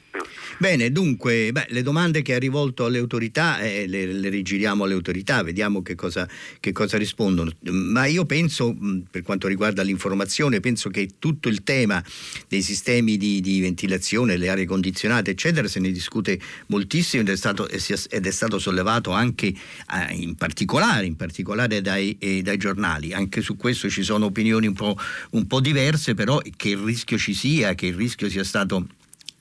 [0.58, 4.94] Bene, dunque, beh, le domande che ha rivolto alle autorità eh, le, le, rigiriamo alle
[4.94, 6.28] autorità, vediamo che cosa,
[6.62, 7.52] che cosa, rispondono.
[7.72, 8.76] Ma io penso,
[9.12, 12.02] per quanto riguarda l'informazione, penso che tutto il tema
[12.48, 17.36] dei sistemi di, di ventilazione, le aree condizionate, eccetera, se ne discute moltissimo ed è
[17.36, 23.12] stato, ed è stato sollevato anche eh, in particolare, in particolare dai, eh, dai, giornali.
[23.12, 24.98] Anche su questo ci sono opinioni un po',
[25.32, 28.88] un po' diverse, però che il rischio ci sia, che il rischio sia stato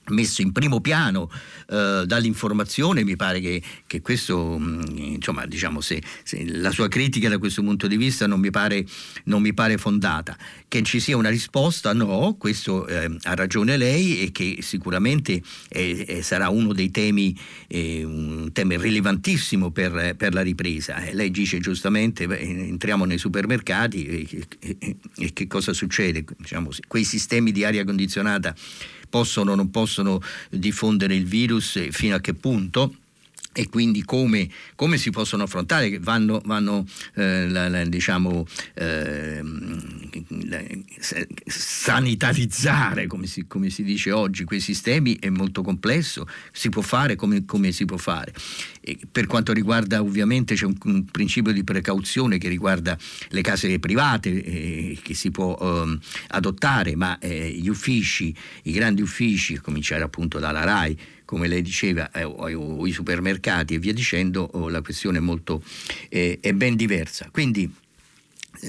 [0.09, 1.31] messo in primo piano
[1.69, 7.29] eh, dall'informazione mi pare che, che questo mm, insomma diciamo se, se, la sua critica
[7.29, 8.85] da questo punto di vista non mi pare,
[9.25, 10.37] non mi pare fondata.
[10.69, 16.21] Che ci sia una risposta no questo eh, ha ragione lei e che sicuramente è,
[16.21, 17.37] sarà uno dei temi
[17.69, 20.97] eh, un tema rilevantissimo per, per la ripresa.
[20.97, 26.25] Eh, lei dice giustamente beh, entriamo nei supermercati e, e, e che cosa succede?
[26.37, 28.55] Diciamo, quei sistemi di aria condizionata
[29.15, 32.97] possono o non possono diffondere il virus e fino a che punto
[33.57, 36.85] e quindi come, come, si possono affrontare, vanno, vanno
[37.15, 38.45] eh, la, la, diciamo,
[38.75, 39.43] eh,
[41.47, 45.17] sanitarizzare, come si, come si, dice oggi, quei sistemi.
[45.21, 48.33] È molto complesso, si può fare come, come si può fare.
[48.81, 52.99] E per quanto riguarda ovviamente c'è un, un, principio di precauzione che riguarda
[53.29, 55.99] le case private eh, che si può eh,
[56.29, 58.35] adottare, ma eh, gli uffici,
[58.65, 63.75] i grandi uffici, a cominciare appunto dalla RAI, come lei diceva, eh, o, i supermercati
[63.75, 65.63] e via dicendo, oh, la questione è, molto,
[66.09, 67.29] eh, è ben diversa.
[67.31, 67.73] Quindi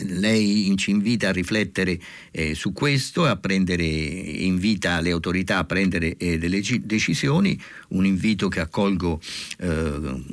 [0.04, 2.00] lei ci invita a riflettere
[2.32, 8.48] eh, su questo, a prendere, invita le autorità a prendere eh, delle decisioni, un invito
[8.48, 9.20] che accolgo
[9.60, 10.24] eh,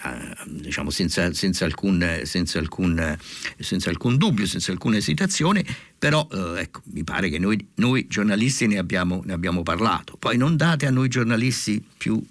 [0.00, 3.18] a, diciamo senza, senza, alcun, senza, alcun,
[3.58, 5.64] senza, alcun, dubbio, senza alcuna esitazione,
[5.98, 10.36] però eh, ecco, mi pare che noi, noi giornalisti ne abbiamo, ne abbiamo parlato, poi
[10.36, 12.22] non date a noi giornalisti più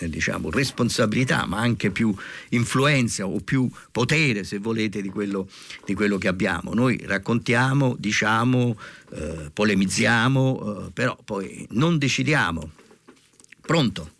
[0.00, 2.14] eh, diciamo, responsabilità, ma anche più
[2.50, 5.48] influenza o più potere, se volete, di quello,
[5.84, 6.74] di quello che abbiamo.
[6.74, 8.78] Noi raccontiamo, diciamo,
[9.12, 12.70] eh, polemizziamo, eh, però poi non decidiamo.
[13.60, 14.10] Pronto?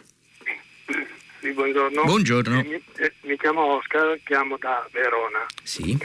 [1.40, 2.02] Sì, buongiorno.
[2.02, 2.62] Buongiorno.
[2.62, 5.46] Mi, eh, mi, chiamo Oscar, chiamo da Verona.
[5.62, 5.96] Sì.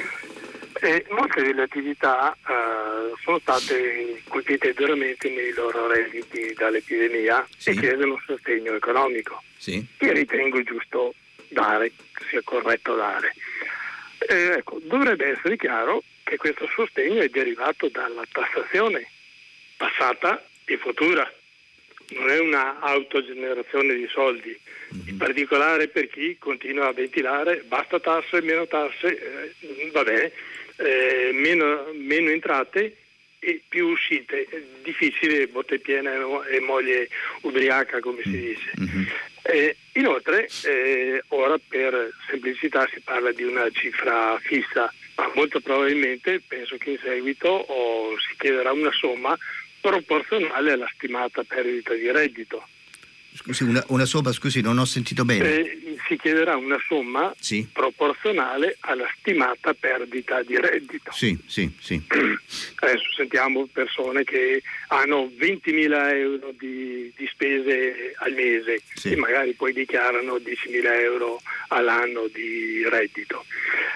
[0.83, 7.69] E molte delle attività uh, sono state colpite duramente nei loro redditi dall'epidemia sì.
[7.69, 9.43] e chiedono sostegno economico.
[9.57, 9.85] Sì.
[9.99, 11.13] Io ritengo giusto
[11.49, 11.91] dare,
[12.27, 13.35] sia corretto dare.
[14.27, 19.07] Eh, ecco, dovrebbe essere chiaro che questo sostegno è derivato dalla tassazione
[19.77, 21.31] passata e futura,
[22.09, 24.57] non è una autogenerazione di soldi,
[24.95, 25.07] mm-hmm.
[25.07, 30.31] in particolare per chi continua a ventilare basta tasse, meno tasse, eh, va bene,
[30.83, 32.97] eh, meno, meno entrate
[33.39, 34.47] e più uscite.
[34.83, 36.13] Difficile, botte piena
[36.47, 37.09] e moglie
[37.41, 38.33] ubriaca, come si mm.
[38.33, 38.71] dice.
[38.79, 39.03] Mm-hmm.
[39.43, 46.41] Eh, inoltre, eh, ora per semplicità si parla di una cifra fissa, ma molto probabilmente
[46.47, 49.35] penso che in seguito oh, si chiederà una somma
[49.81, 52.63] proporzionale alla stimata perdita di reddito.
[53.33, 55.59] Scusi, una, una, somma, scusi, non ho sentito bene.
[55.59, 57.65] Eh, si chiederà una somma sì.
[57.71, 61.11] proporzionale alla stimata perdita di reddito.
[61.13, 62.01] Sì, sì, sì.
[62.75, 69.11] Adesso sentiamo persone che hanno 20.000 euro di, di spese al mese sì.
[69.11, 73.45] e magari poi dichiarano 10.000 euro all'anno di reddito.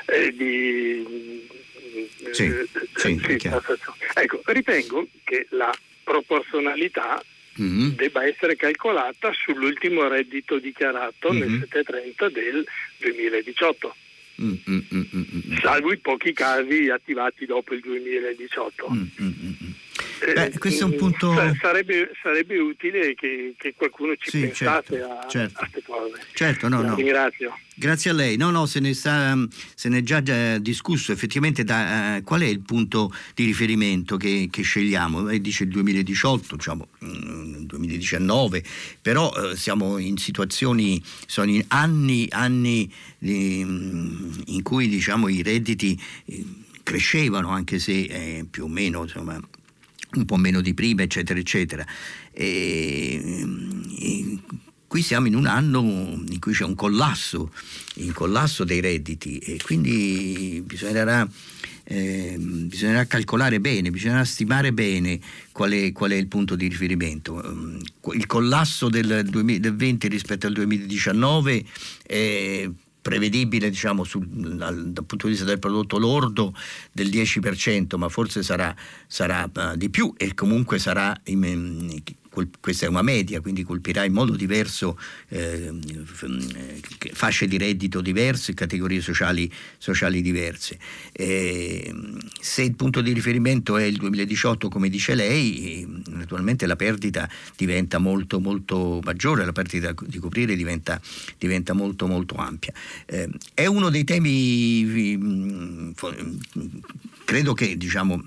[0.06, 1.44] Eh, di,
[2.32, 3.22] sì, eh, sì,
[4.14, 7.22] ecco, ritengo che la proporzionalità
[7.62, 7.90] mm-hmm.
[7.96, 11.40] debba essere calcolata sull'ultimo reddito dichiarato mm-hmm.
[11.40, 12.68] nel 730 del
[12.98, 13.96] 2018.
[14.42, 15.58] Mm-hmm.
[15.62, 18.88] Salvo i pochi casi attivati dopo il 2018.
[20.26, 21.34] Eh, Beh, questo è un punto...
[21.62, 25.60] Sarebbe, sarebbe utile che, che, qualcuno ci sì, pensasse certo, a, certo.
[25.60, 26.22] a queste cose.
[26.34, 26.96] Certo, no, no.
[26.96, 27.56] Ringrazio.
[27.76, 28.36] Grazie a lei.
[28.36, 29.38] No, no, se ne, sta,
[29.76, 31.12] se ne è già, già discusso.
[31.12, 35.22] Effettivamente da, uh, qual è il punto di riferimento che, che scegliamo?
[35.22, 38.64] Lei dice il 2018, diciamo il mm, 2019,
[39.02, 45.44] però uh, siamo in situazioni, sono in anni, anni di, mm, in cui diciamo, i
[45.44, 46.46] redditi eh,
[46.82, 49.40] crescevano, anche se eh, più o meno insomma,
[50.16, 51.86] un po' meno di prima, eccetera, eccetera.
[52.32, 53.46] E,
[54.00, 54.40] e,
[54.88, 57.52] qui siamo in un anno in cui c'è un collasso,
[57.96, 61.28] un collasso dei redditi e quindi bisognerà,
[61.84, 65.20] eh, bisognerà calcolare bene, bisognerà stimare bene
[65.52, 67.44] qual è, qual è, il punto di riferimento.
[68.14, 71.66] Il collasso del, 2020 rispetto al 2019
[72.04, 72.70] è
[73.06, 76.56] prevedibile diciamo, sul, dal, dal, punto di vista del prodotto lordo
[76.92, 78.76] del 10%, ma forse sarà,
[79.06, 82.02] sarà uh, di più e comunque sarà in,
[82.60, 84.98] questa è una media, quindi colpirà in modo diverso
[85.30, 85.72] eh,
[87.14, 90.78] fasce di reddito diverse, categorie sociali, sociali diverse.
[91.12, 91.94] E,
[92.40, 97.98] se il punto di riferimento è il 2018, come dice lei, naturalmente la perdita diventa
[97.98, 101.00] molto, molto maggiore, la perdita di coprire diventa,
[101.38, 102.74] diventa molto, molto ampia.
[103.06, 105.94] Eh, è uno dei temi,
[107.26, 108.22] credo che diciamo,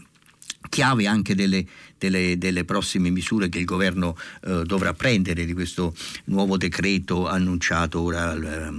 [0.69, 1.65] chiave anche delle,
[1.99, 8.01] delle, delle, prossime misure che il governo eh, dovrà prendere di questo nuovo decreto annunciato
[8.01, 8.73] ora, eh,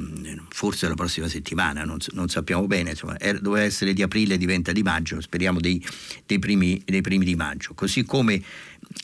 [0.50, 4.72] forse la prossima settimana, non, non sappiamo bene, insomma, er, doveva essere di aprile, diventa
[4.72, 5.84] di maggio, speriamo dei,
[6.26, 7.74] dei, primi, dei primi di maggio.
[7.74, 8.42] Così come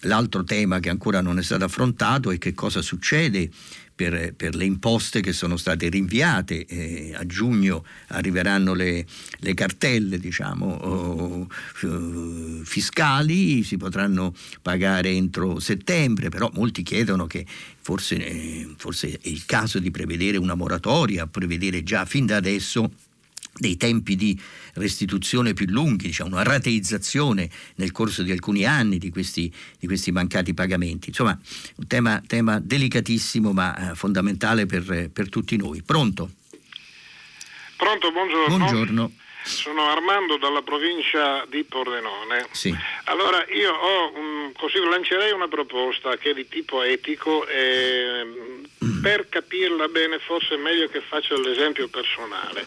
[0.02, 3.50] l'altro tema che ancora non è stato affrontato è che cosa succede
[3.96, 6.66] per, per, le imposte che sono state rinviate.
[6.66, 9.06] Eh, a giugno arriveranno le,
[9.40, 11.48] le cartelle diciamo, oh,
[12.64, 17.46] fiscali, si potranno pagare entro settembre, però molti chiedono che
[17.80, 22.92] forse, eh, forse è il caso di prevedere una moratoria, prevedere già fin da adesso
[23.58, 24.40] dei tempi di
[24.74, 30.12] restituzione più lunghi, diciamo, una rateizzazione nel corso di alcuni anni di questi, di questi
[30.12, 31.10] mancati pagamenti.
[31.10, 31.38] Insomma,
[31.76, 35.82] un tema, tema delicatissimo ma eh, fondamentale per, per, tutti noi.
[35.82, 36.30] Pronto?
[37.78, 38.58] Pronto, buongiorno.
[38.58, 39.12] Buongiorno.
[39.46, 42.48] Sono Armando dalla provincia di Pordenone.
[42.52, 42.76] Sì.
[43.06, 48.26] Allora io ho un, così lancerei una proposta che è di tipo etico e
[48.84, 49.02] mm.
[49.02, 52.66] per capirla bene forse è meglio che faccia l'esempio personale.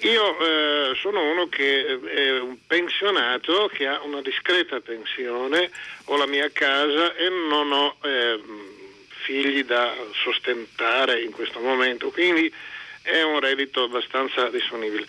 [0.00, 5.70] Io eh, sono uno che è un pensionato che ha una discreta pensione,
[6.06, 8.40] ho la mia casa e non ho eh,
[9.22, 12.52] figli da sostentare in questo momento, quindi
[13.02, 15.06] è un reddito abbastanza disponibile.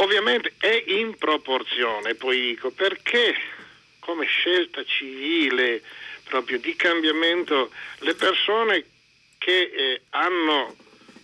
[0.00, 3.34] Ovviamente è in proporzione, poi dico, perché
[3.98, 5.82] come scelta civile
[6.24, 8.84] proprio di cambiamento le persone
[9.38, 10.76] che eh, hanno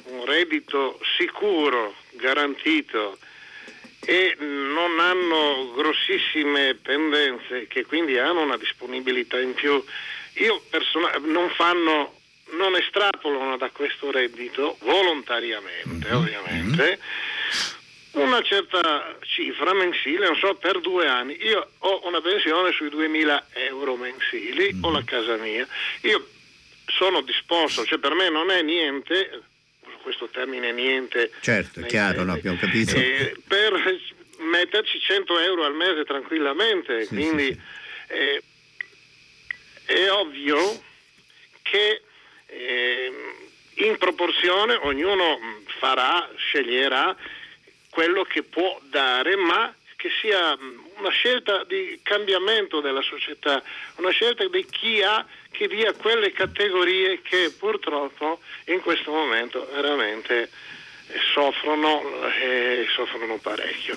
[0.06, 3.18] un reddito sicuro, garantito
[4.00, 9.82] e non hanno grossissime pendenze che quindi hanno una disponibilità in più,
[10.34, 12.20] io person- non fanno
[12.56, 16.16] non estrapolano da questo reddito volontariamente, mm-hmm.
[16.16, 17.00] ovviamente,
[18.14, 21.36] una certa cifra mensile, non so, per due anni.
[21.42, 24.84] Io ho una pensione sui 2000 euro mensili, mm.
[24.84, 25.66] ho la casa mia.
[26.02, 26.28] Io
[26.86, 29.42] sono disposto, cioè per me non è niente,
[30.02, 31.30] questo termine niente.
[31.40, 32.94] Certo, è chiaro, no, abbiamo capito.
[32.96, 33.72] Eh, per
[34.38, 38.12] metterci 100 euro al mese tranquillamente, sì, quindi sì, sì.
[38.14, 38.42] Eh,
[39.86, 40.82] è ovvio
[41.62, 42.02] che
[42.46, 43.12] eh,
[43.76, 45.38] in proporzione ognuno
[45.78, 47.16] farà, sceglierà
[47.94, 50.58] quello che può dare, ma che sia
[50.98, 53.62] una scelta di cambiamento della società,
[53.96, 60.50] una scelta di chi ha che dia quelle categorie che purtroppo in questo momento veramente
[61.32, 62.02] soffrono
[62.32, 63.96] e soffrono parecchio.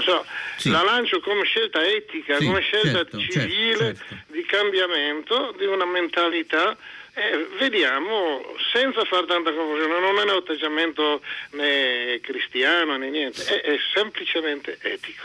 [0.00, 0.24] So,
[0.56, 0.70] sì.
[0.70, 4.32] La lancio come scelta etica, sì, come scelta certo, certo civile certo, certo.
[4.32, 6.76] di cambiamento di una mentalità
[7.14, 8.42] eh, vediamo,
[8.72, 11.20] senza fare tanta confusione, non è un atteggiamento
[11.50, 15.22] né cristiano né niente, è, è semplicemente etico.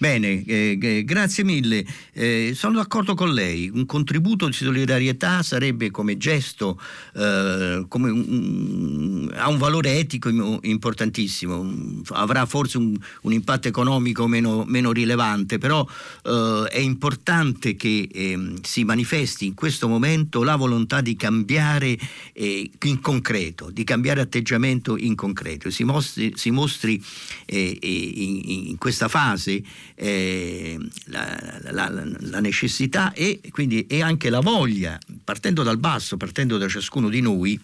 [0.00, 1.84] Bene, eh, grazie mille.
[2.14, 3.68] Eh, sono d'accordo con lei.
[3.68, 6.80] Un contributo di solidarietà sarebbe come gesto,
[7.14, 8.89] eh, come un,
[9.34, 10.28] ha un valore etico
[10.62, 12.02] importantissimo.
[12.10, 15.86] Avrà forse un, un impatto economico meno, meno rilevante, però
[16.24, 21.96] eh, è importante che ehm, si manifesti in questo momento la volontà di cambiare
[22.32, 25.70] eh, in concreto, di cambiare atteggiamento in concreto.
[25.70, 27.02] Si mostri, si mostri
[27.46, 29.62] eh, in, in questa fase
[29.94, 36.56] eh, la, la, la, necessità e quindi e anche la voglia, partendo dal basso, partendo
[36.58, 37.60] da ciascuno di noi,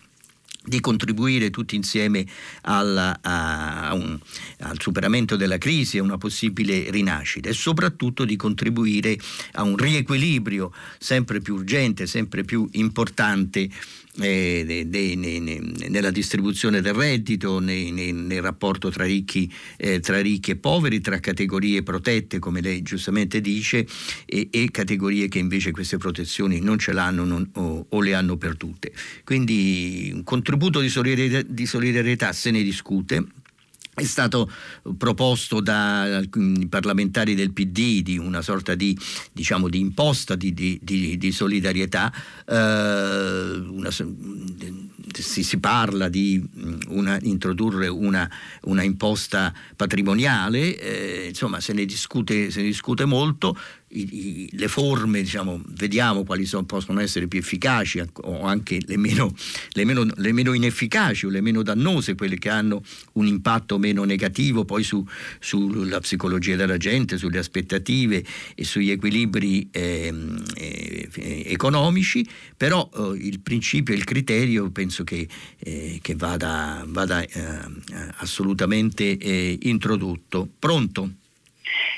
[0.67, 2.27] di contribuire tutti insieme
[2.63, 4.19] alla, a, un,
[4.61, 9.17] al superamento della crisi, a una possibile rinascita e soprattutto di contribuire
[9.53, 13.69] a un riequilibrio sempre più urgente, sempre più importante
[14.21, 20.01] eh, de, de, ne, nella distribuzione del reddito, ne, ne, nel rapporto tra ricchi, eh,
[20.01, 23.87] tra ricchi, e poveri, tra categorie protette, come lei giustamente dice,
[24.25, 28.37] e, e categorie che invece queste protezioni non ce l'hanno non, o, o, le hanno
[28.37, 28.93] perdute.
[29.25, 33.27] Quindi un contributo di solidarietà, di solidarietà se ne discute
[33.97, 34.51] è stato
[34.98, 36.28] proposto dai
[36.68, 38.97] parlamentari del PD di una sorta di,
[39.32, 42.12] diciamo, di imposta di, di, di solidarietà,
[42.47, 43.89] eh, una,
[45.12, 46.43] si, si, parla di
[46.89, 48.28] una, introdurre una,
[48.62, 53.57] una, imposta patrimoniale, eh, insomma se ne discute, se ne discute molto,
[53.89, 58.97] i, i, le forme, diciamo, vediamo quali sono, possono essere più efficaci o anche le
[58.97, 59.33] meno,
[59.73, 64.05] le, meno, le meno, inefficaci o le meno dannose, quelle che hanno un impatto meno
[64.05, 65.07] negativo poi su,
[65.39, 68.24] sulla psicologia della gente, sulle aspettative
[68.55, 70.12] e sugli equilibri eh,
[70.57, 72.27] eh, economici,
[72.57, 75.27] però eh, il principio e il criterio penso che,
[75.59, 77.28] eh, che vada, vada eh,
[78.18, 80.48] assolutamente eh, introdotto.
[80.59, 81.10] Pronto?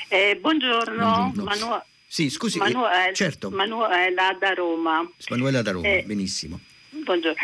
[0.08, 1.44] Eh, buongiorno, buongiorno.
[1.44, 3.50] Manu- sì, scusi, eh, Manuel, certo.
[3.50, 5.06] Manuela da Roma.
[5.28, 6.58] Manuela da Roma, eh, benissimo.
[6.90, 7.36] Buongiorno.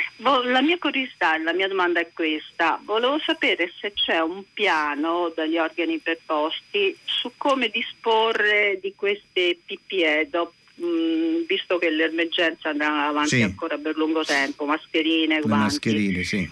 [0.44, 2.80] La mia curiosità, la mia domanda è questa.
[2.82, 10.28] Volevo sapere se c'è un piano dagli organi preposti su come disporre di queste PPE,
[10.30, 13.42] dopo, mh, visto che l'emergenza andrà avanti sì.
[13.42, 15.64] ancora per lungo tempo, mascherine, guanti.
[15.64, 16.50] Mascherine, sì.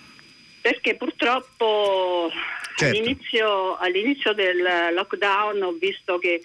[0.61, 2.31] Perché purtroppo
[2.75, 2.99] Certo.
[2.99, 4.63] All'inizio, all'inizio, del
[4.95, 6.41] lockdown ho visto che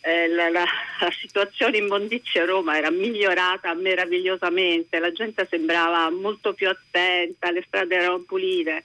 [0.00, 0.64] eh, la, la,
[1.00, 7.64] la, situazione immondizia a Roma era migliorata meravigliosamente, la gente sembrava molto più attenta, le
[7.66, 8.84] strade erano pulite.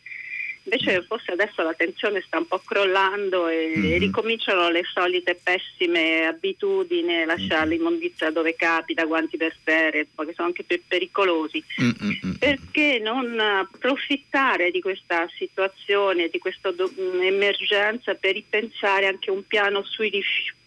[0.63, 3.97] Invece forse adesso la tensione sta un po' crollando e mm-hmm.
[3.97, 7.69] ricominciano le solite pessime abitudini, lasciare mm-hmm.
[7.69, 11.63] l'immondizia dove capita, guanti per stare, che sono anche più pericolosi.
[11.81, 12.33] Mm-hmm.
[12.37, 16.91] Perché non approfittare di questa situazione, di questa do-
[17.21, 20.57] emergenza per ripensare anche un piano sui rifiuti?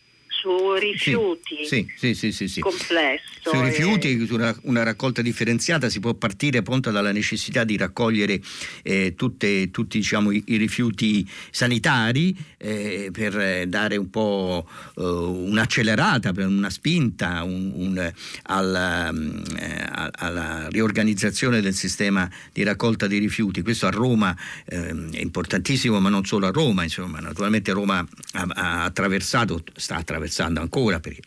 [0.43, 3.31] Su rifiuti sì, sì, sì, sì, sì complesso.
[3.45, 8.41] Sui rifiuti, su una, una, raccolta differenziata si può partire appunto dalla necessità di raccogliere
[8.83, 16.33] eh, tutte, tutti diciamo, i, i, rifiuti sanitari eh, per dare un po' uh, un'accelerata,
[16.37, 18.13] una spinta un, un,
[18.45, 23.63] alla, eh, alla, riorganizzazione del sistema di raccolta dei rifiuti.
[23.63, 24.37] Questo a Roma
[24.67, 29.97] ehm, è importantissimo, ma non solo a Roma, insomma, naturalmente Roma ha, ha attraversato, sta
[29.97, 31.21] attraversando attraversando ancora perché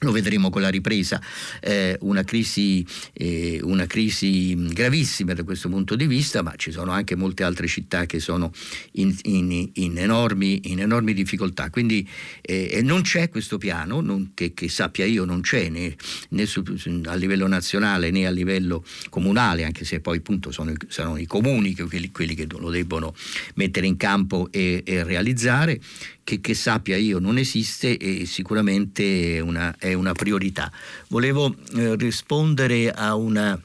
[0.00, 1.18] lo vedremo con la ripresa,
[1.60, 2.84] eh, una, crisi,
[3.14, 7.66] eh, una, crisi, gravissima da questo punto di vista, ma ci sono anche molte altre
[7.66, 8.52] città che sono
[8.92, 11.70] in, in, in, enormi, in enormi, difficoltà.
[11.70, 12.06] Quindi
[12.42, 15.96] eh, non c'è questo piano, non, che, che, sappia io non c'è né,
[16.30, 16.62] né su,
[17.06, 21.74] a livello nazionale né a livello comunale, anche se poi appunto sono, sono i comuni
[21.74, 23.14] quelli, quelli, che lo debbono
[23.54, 25.80] mettere in campo e, e realizzare
[26.24, 30.72] che, che, sappia io non esiste e sicuramente è una, è una priorità.
[31.08, 33.60] Volevo eh, rispondere a una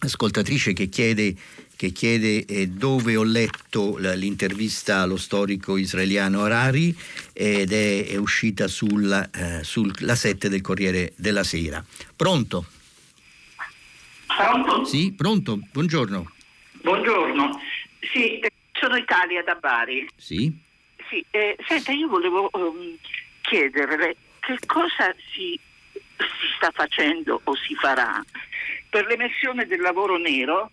[0.00, 1.34] ascoltatrice che chiede,
[1.74, 6.96] che chiede eh, dove ho letto l'intervista allo storico israeliano Harari
[7.32, 11.84] ed è, è uscita sulla, eh, sulla 7 del Corriere della Sera.
[12.14, 12.66] Pronto?
[14.26, 14.84] Pronto?
[14.84, 16.30] Sì, pronto, buongiorno.
[16.80, 17.60] Buongiorno,
[18.12, 18.40] sì,
[18.72, 20.08] sono Italia da Bari.
[20.16, 20.66] Sì.
[21.08, 22.96] Sì, eh, senta, io volevo um,
[23.40, 25.58] chiederle che cosa si,
[26.00, 28.22] si sta facendo o si farà
[28.90, 30.70] per l'emersione del lavoro nero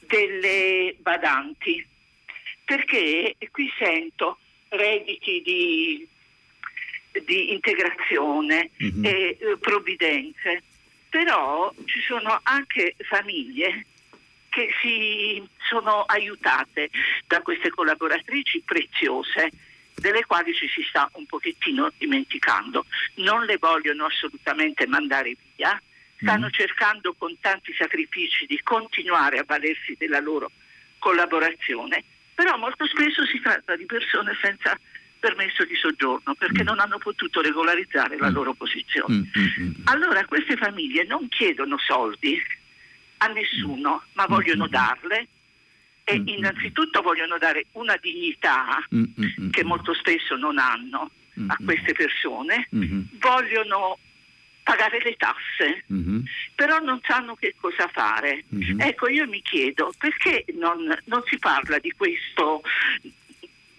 [0.00, 1.84] delle badanti,
[2.64, 4.38] perché qui sento
[4.68, 6.08] redditi di,
[7.24, 9.04] di integrazione mm-hmm.
[9.04, 10.62] e eh, provvidenze,
[11.08, 13.86] però ci sono anche famiglie
[14.48, 16.90] che si sono aiutate
[17.26, 19.50] da queste collaboratrici preziose
[20.06, 22.86] delle quali ci si sta un pochettino dimenticando.
[23.16, 25.80] Non le vogliono assolutamente mandare via,
[26.20, 26.52] stanno mm.
[26.52, 30.52] cercando con tanti sacrifici di continuare a valersi della loro
[31.00, 32.04] collaborazione,
[32.34, 34.78] però molto spesso si tratta di persone senza
[35.18, 36.66] permesso di soggiorno perché mm.
[36.66, 38.34] non hanno potuto regolarizzare la mm.
[38.34, 39.14] loro posizione.
[39.16, 42.40] Mm, mm, mm, allora queste famiglie non chiedono soldi
[43.18, 45.26] a nessuno, ma vogliono darle
[46.08, 51.10] e mm, mm, innanzitutto vogliono dare una dignità mm, che molto spesso non hanno
[51.48, 52.66] a queste persone,
[53.18, 53.98] vogliono
[54.62, 55.84] pagare le tasse,
[56.54, 58.44] però non sanno che cosa fare.
[58.78, 62.62] Ecco, io mi chiedo perché non, non si parla di questo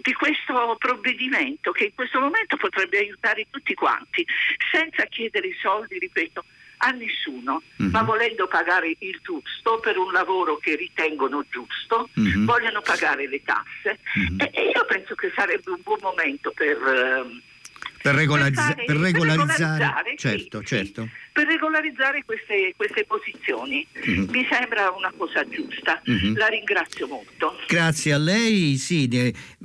[0.07, 4.25] di questo provvedimento che in questo momento potrebbe aiutare tutti quanti,
[4.71, 6.45] senza chiedere i soldi, ripeto,
[6.77, 7.91] a nessuno, mm-hmm.
[7.91, 12.45] ma volendo pagare il giusto per un lavoro che ritengono giusto, mm-hmm.
[12.45, 14.39] vogliono pagare le tasse mm-hmm.
[14.39, 16.77] e, e, io penso che sarebbe un buon momento per...
[16.77, 17.41] Uh,
[18.01, 21.03] per, regolarizza- per, regolarizzare, per regolarizzare certo, sì, certo.
[21.03, 23.85] Sì per regolarizzare queste, queste posizioni.
[23.95, 24.29] Mm-hmm.
[24.31, 26.01] Mi sembra una cosa giusta.
[26.09, 26.35] Mm-hmm.
[26.35, 27.55] La ringrazio molto.
[27.67, 29.07] Grazie a lei, sì,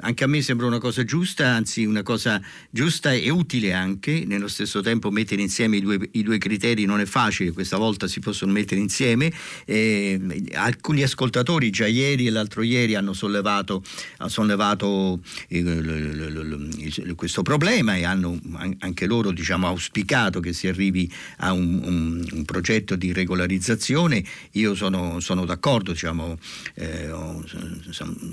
[0.00, 4.24] anche a me sembra una cosa giusta, anzi una cosa giusta e utile anche.
[4.26, 8.06] Nello stesso tempo mettere insieme i due, i due criteri non è facile, questa volta
[8.06, 9.32] si possono mettere insieme.
[9.64, 10.20] Eh,
[10.52, 13.82] alcuni ascoltatori già ieri e l'altro ieri hanno sollevato,
[14.18, 18.38] hanno sollevato eh, questo problema e hanno
[18.80, 24.22] anche loro diciamo, auspicato che si arrivi a un un, un, un progetto di regolarizzazione,
[24.52, 26.38] io sono, sono d'accordo, diciamo,
[26.74, 27.10] eh,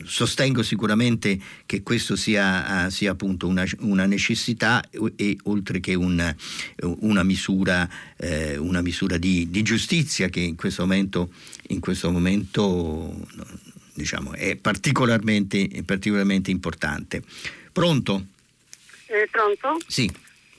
[0.03, 4.83] sostengo sicuramente che questo sia, sia appunto una, una, necessità
[5.15, 6.35] e oltre che un,
[6.81, 7.87] una misura,
[8.17, 11.31] eh, una misura di, di, giustizia che in questo momento,
[11.67, 13.27] in questo momento
[13.93, 17.21] diciamo, è particolarmente, particolarmente importante.
[17.71, 18.25] Pronto?
[19.07, 19.77] Eh, pronto?
[19.87, 20.09] Sì.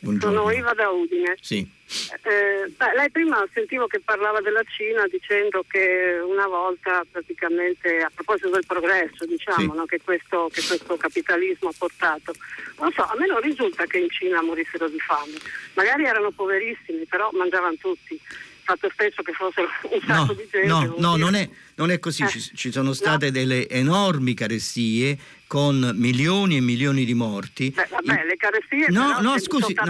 [0.00, 0.38] Buongiorno.
[0.38, 1.36] Sono Iva da Udine.
[1.40, 1.78] Sì.
[2.22, 8.10] Eh, beh, lei prima sentivo che parlava della Cina dicendo che una volta praticamente a
[8.14, 9.76] proposito del progresso diciamo sì.
[9.76, 12.32] no, che, questo, che, questo, capitalismo ha portato
[12.78, 15.36] non so a me non risulta che in Cina morissero di fame
[15.74, 18.20] magari erano poverissimi però mangiavano tutti
[18.62, 21.98] fatto stesso che fossero un sacco no, di gente no, no non, è, non è
[21.98, 22.28] così eh.
[22.28, 23.32] ci, ci, sono state no.
[23.32, 25.18] delle enormi carestie
[25.50, 27.72] con milioni e milioni di morti.
[27.74, 29.84] Beh, vabbè, le carestie no, no, scusi, no,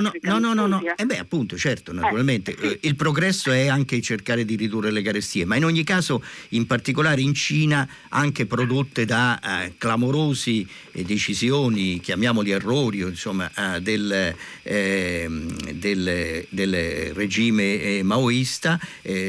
[0.00, 2.56] no, no, no, no, no, eh beh, appunto, certo, eh, naturalmente.
[2.58, 2.78] Eh, sì.
[2.88, 7.20] Il progresso è anche cercare di ridurre le carestie, ma in ogni caso, in particolare
[7.20, 15.70] in Cina, anche prodotte da eh, clamorosi eh, decisioni, chiamiamoli errori, insomma, eh, del, ehm,
[15.72, 18.80] del, del, regime eh, maoista,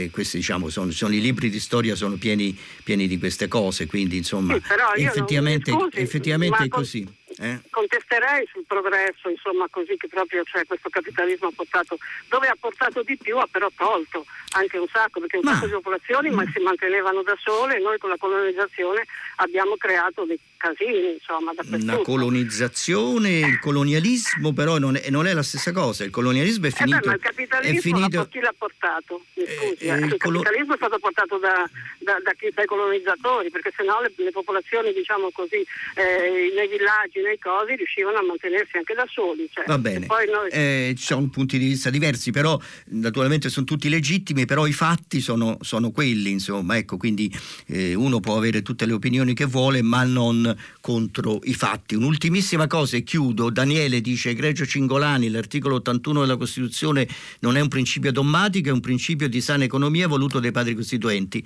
[0.09, 4.15] questi diciamo sono, sono, i libri di storia sono pieni, pieni di queste cose, quindi
[4.15, 4.53] insomma,
[4.95, 7.23] sì, effettivamente effettivamente, scusi, effettivamente è così.
[7.37, 7.59] Eh?
[7.69, 11.97] Contesterei sul progresso, insomma, così che proprio cioè, questo capitalismo ha portato,
[12.29, 15.65] dove ha portato di più ha però tolto anche un sacco, perché un ma, sacco
[15.65, 19.05] di popolazioni ma si mantenevano da sole e noi con la colonizzazione
[19.37, 25.43] abbiamo creato dei casini, insomma, Una colonizzazione, il colonialismo però non è, non è, la
[25.43, 26.97] stessa cosa, il colonialismo è finito...
[26.97, 28.27] Eh beh, ma il capitalismo è finito...
[28.29, 29.21] chi l'ha portato?
[29.35, 30.41] Eh, scusi, eh, il, il colo...
[30.41, 31.69] capitalismo è stato portato da,
[31.99, 35.61] da, da chi, dai colonizzatori, perché sennò le, le popolazioni, diciamo così,
[35.95, 39.47] eh, nei villaggi, nei cosi, riuscivano a mantenersi anche da soli.
[39.53, 40.49] Cioè, Va bene, noi...
[40.49, 45.19] Eh, ci sono punti di vista diversi, però naturalmente sono tutti legittimi, però i fatti
[45.19, 47.31] sono, sono quelli, insomma, ecco, quindi
[47.67, 51.95] eh, uno può avere tutte le opinioni che vuole, ma non contro i fatti.
[51.95, 53.49] Un'ultimissima cosa e chiudo.
[53.49, 57.07] Daniele dice, egregio Cingolani, l'articolo 81 della Costituzione
[57.39, 61.43] non è un principio dogmatico, è un principio di sana economia voluto dai padri costituenti.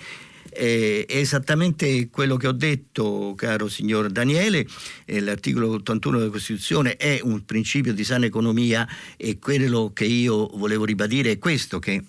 [0.51, 4.65] Eh, è esattamente quello che ho detto, caro signor Daniele,
[5.05, 10.47] eh, l'articolo 81 della Costituzione è un principio di sana economia e quello che io
[10.55, 12.03] volevo ribadire è questo, che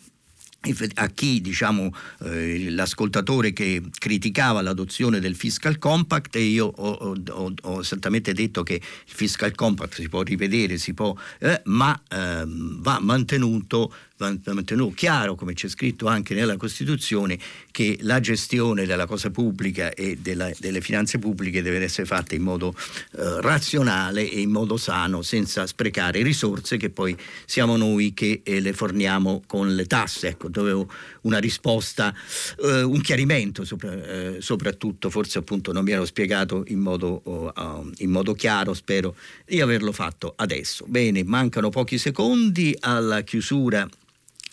[0.94, 1.90] a chi diciamo
[2.24, 8.62] eh, l'ascoltatore che criticava l'adozione del fiscal compact e io ho, ho, ho, esattamente detto
[8.62, 13.90] che il fiscal compact si può rivedere si può, eh, ma ehm, va mantenuto
[14.20, 17.38] mantenuto chiaro, come c'è scritto anche nella Costituzione,
[17.70, 22.42] che la gestione della cosa pubblica e della, delle finanze pubbliche deve essere fatta in
[22.42, 22.74] modo
[23.12, 27.16] eh, razionale e in modo sano, senza sprecare risorse che poi
[27.46, 30.28] siamo noi che eh, le forniamo con le tasse.
[30.28, 30.90] Ecco, dovevo
[31.22, 32.14] una risposta,
[32.62, 37.90] eh, un chiarimento sopra, eh, soprattutto, forse appunto non mi ero spiegato in modo, uh,
[37.98, 39.16] in modo chiaro, spero
[39.46, 40.84] di averlo fatto adesso.
[40.88, 43.88] Bene, mancano pochi secondi alla chiusura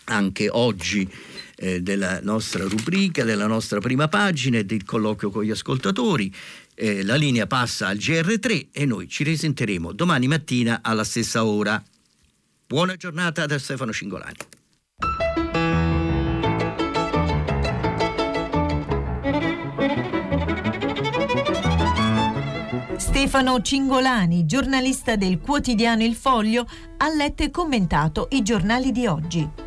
[0.08, 1.10] anche oggi
[1.56, 6.34] eh, della nostra rubrica, della nostra prima pagina e del colloquio con gli ascoltatori.
[6.76, 11.82] Eh, la linea passa al GR3 e noi ci risenteremo domani mattina alla stessa ora.
[12.66, 14.36] Buona giornata da Stefano Cingolani.
[22.98, 26.68] Stefano Cingolani, giornalista del quotidiano Il Foglio,
[26.98, 29.67] ha letto e commentato i giornali di oggi.